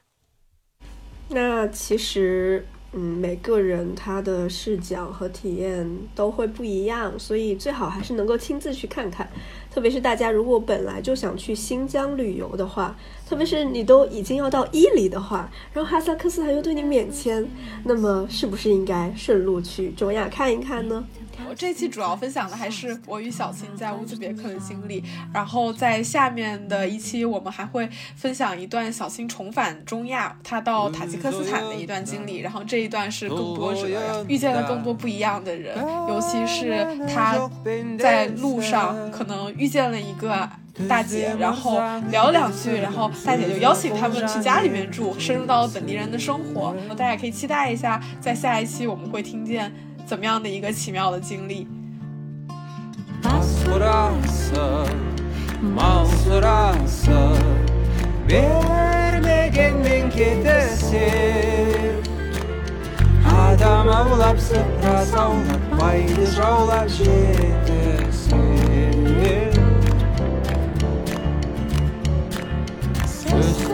[1.28, 2.66] 那其实。
[2.92, 9.30] 嗯，每个人他的视角和体验都会不一样，所以最好还是能够亲自去看看。
[9.70, 12.96] 特别是大家如果本来就想去新疆旅游的话，
[13.30, 17.46] 特别是你都已经要到伊犁的话，然后哈萨克斯坦又对你免签，
[17.84, 21.04] 那么是不是应该顺路去中亚看一看呢？
[21.48, 25.02] 我这期主要分享的还是我与小琴在乌兹别克的经历，
[25.32, 35.78] 然后在下面的一期我们还会分享一段小青重返中亚，她到塔吉克斯坦的一段经历，然后这一段是更多折遇见了更多不一样的人，
[36.08, 37.48] 尤其是她
[37.96, 40.48] 在路上可能遇见了一个
[40.88, 41.80] 大姐，然后
[42.10, 49.72] 聊了两句，然后大姐就邀请他们去家里面住，深入到了本地人的生活，大家可以期待一下，在下一期我们会听见。
[50.06, 51.68] 怎么样的一个奇妙的经历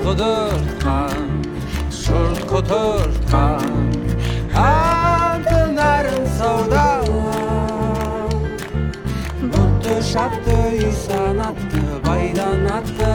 [0.07, 1.23] құдыртқан
[1.91, 3.73] жұрт құтыртқан
[4.63, 6.29] аты нәрін
[9.51, 13.11] бұтты шапты үй санатты байдан атты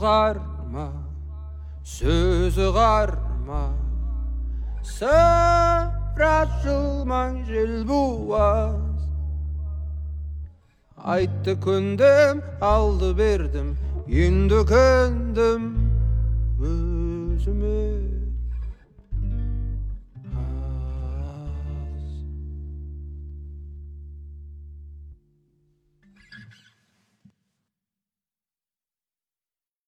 [0.00, 0.86] қарма
[1.84, 3.62] сөзі қарма
[4.84, 5.90] сыр
[6.64, 9.04] жылмай жел буаз
[11.16, 13.74] айтты көндім алды бердім
[14.08, 15.68] енді көндім
[16.60, 18.19] өзіме